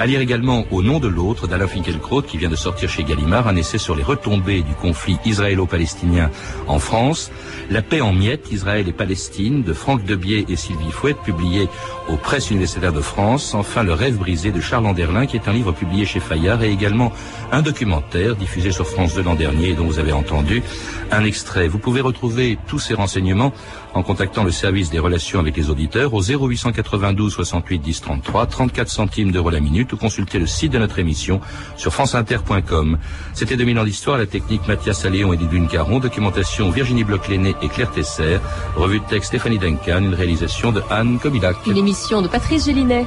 À 0.00 0.06
lire 0.06 0.20
également 0.20 0.64
Au 0.70 0.80
nom 0.80 1.00
de 1.00 1.08
l'autre 1.08 1.48
d'Alain 1.48 1.66
Finkielkraut 1.66 2.22
qui 2.22 2.38
vient 2.38 2.48
de 2.48 2.54
sortir 2.54 2.88
chez 2.88 3.02
Gallimard 3.02 3.48
un 3.48 3.56
essai 3.56 3.78
sur 3.78 3.96
les 3.96 4.04
retombées 4.04 4.62
du 4.62 4.72
conflit 4.74 5.18
israélo-palestinien 5.24 6.30
en 6.68 6.78
France. 6.78 7.32
La 7.68 7.82
paix 7.82 8.00
en 8.00 8.12
miettes, 8.12 8.52
Israël 8.52 8.88
et 8.88 8.92
Palestine 8.92 9.64
de 9.64 9.72
Franck 9.72 10.04
Debier 10.04 10.46
et 10.48 10.54
Sylvie 10.54 10.92
Fouette 10.92 11.18
publié 11.24 11.68
aux 12.08 12.16
presses 12.16 12.52
universitaires 12.52 12.92
de 12.92 13.00
France. 13.00 13.54
Enfin 13.54 13.82
Le 13.82 13.92
rêve 13.92 14.18
brisé 14.18 14.52
de 14.52 14.60
Charles 14.60 14.86
Anderlin 14.86 15.26
qui 15.26 15.36
est 15.36 15.48
un 15.48 15.52
livre 15.52 15.72
publié 15.72 16.04
chez 16.04 16.20
Fayard 16.20 16.62
et 16.62 16.70
également 16.70 17.10
un 17.50 17.62
documentaire 17.62 18.36
diffusé 18.36 18.70
sur 18.70 18.86
France 18.86 19.16
2 19.16 19.22
l'an 19.22 19.34
dernier 19.34 19.72
dont 19.72 19.86
vous 19.86 19.98
avez 19.98 20.12
entendu 20.12 20.62
un 21.10 21.24
extrait. 21.24 21.66
Vous 21.66 21.78
pouvez 21.78 22.02
retrouver 22.02 22.56
tous 22.68 22.78
ces 22.78 22.94
renseignements 22.94 23.52
en 23.94 24.02
contactant 24.02 24.44
le 24.44 24.50
service 24.50 24.90
des 24.90 24.98
relations 24.98 25.40
avec 25.40 25.56
les 25.56 25.70
auditeurs 25.70 26.14
au 26.14 26.22
0892 26.22 27.32
68 27.32 27.78
10 27.78 28.00
33, 28.00 28.46
34 28.46 28.88
centimes 28.88 29.32
d'euros 29.32 29.50
la 29.50 29.60
minute 29.60 29.92
ou 29.92 29.96
consulter 29.96 30.38
le 30.38 30.46
site 30.46 30.72
de 30.72 30.78
notre 30.78 30.98
émission 30.98 31.40
sur 31.76 31.92
franceinter.com. 31.92 32.98
C'était 33.34 33.56
2000 33.56 33.78
ans 33.78 33.84
d'histoire, 33.84 34.18
la 34.18 34.26
technique 34.26 34.66
Mathias 34.68 35.04
Alléon 35.04 35.32
et 35.32 35.36
Didune 35.36 35.68
Caron, 35.68 35.98
documentation 35.98 36.70
Virginie 36.70 37.04
Bloch-Léné 37.04 37.54
et 37.62 37.68
Claire 37.68 37.90
Tesser, 37.90 38.38
revue 38.76 39.00
de 39.00 39.04
texte 39.04 39.28
Stéphanie 39.28 39.58
Duncan, 39.58 39.98
une 39.98 40.14
réalisation 40.14 40.72
de 40.72 40.82
Anne 40.90 41.18
Kobilac. 41.18 41.56
Une 41.66 41.76
émission 41.76 42.22
de 42.22 42.28
Patrice 42.28 42.66
Gélinet. 42.66 43.06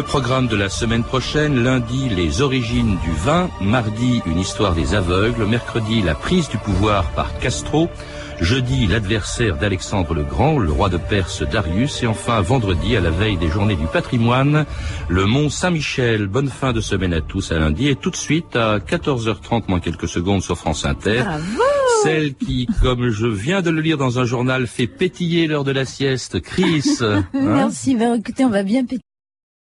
Le 0.00 0.06
programme 0.06 0.48
de 0.48 0.56
la 0.56 0.70
semaine 0.70 1.04
prochaine, 1.04 1.62
lundi, 1.62 2.08
les 2.08 2.40
origines 2.40 2.96
du 3.04 3.10
vin, 3.12 3.50
mardi, 3.60 4.22
une 4.24 4.38
histoire 4.38 4.74
des 4.74 4.94
aveugles, 4.94 5.44
mercredi, 5.44 6.00
la 6.00 6.14
prise 6.14 6.48
du 6.48 6.56
pouvoir 6.56 7.04
par 7.10 7.38
Castro, 7.38 7.90
jeudi, 8.40 8.86
l'adversaire 8.86 9.58
d'Alexandre 9.58 10.14
le 10.14 10.22
Grand, 10.22 10.58
le 10.58 10.72
roi 10.72 10.88
de 10.88 10.96
Perse 10.96 11.42
Darius, 11.42 12.02
et 12.02 12.06
enfin, 12.06 12.40
vendredi, 12.40 12.96
à 12.96 13.00
la 13.00 13.10
veille 13.10 13.36
des 13.36 13.48
journées 13.48 13.76
du 13.76 13.84
patrimoine, 13.84 14.64
le 15.10 15.26
mont 15.26 15.50
Saint-Michel. 15.50 16.28
Bonne 16.28 16.48
fin 16.48 16.72
de 16.72 16.80
semaine 16.80 17.12
à 17.12 17.20
tous 17.20 17.52
à 17.52 17.58
lundi, 17.58 17.88
et 17.88 17.94
tout 17.94 18.10
de 18.10 18.16
suite, 18.16 18.56
à 18.56 18.78
14h30, 18.78 19.64
moins 19.68 19.80
quelques 19.80 20.08
secondes 20.08 20.42
sur 20.42 20.56
France 20.56 20.86
Inter. 20.86 21.24
Celle 22.04 22.34
qui, 22.36 22.66
comme 22.80 23.10
je 23.10 23.26
viens 23.26 23.60
de 23.60 23.68
le 23.68 23.82
lire 23.82 23.98
dans 23.98 24.18
un 24.18 24.24
journal, 24.24 24.66
fait 24.66 24.86
pétiller 24.86 25.46
l'heure 25.46 25.64
de 25.64 25.72
la 25.72 25.84
sieste. 25.84 26.40
Chris. 26.40 26.84
hein? 27.02 27.26
Merci, 27.34 27.96
ben, 27.96 28.14
écoutez, 28.14 28.46
on 28.46 28.48
va 28.48 28.62
bien 28.62 28.80
pétiller. 28.80 29.09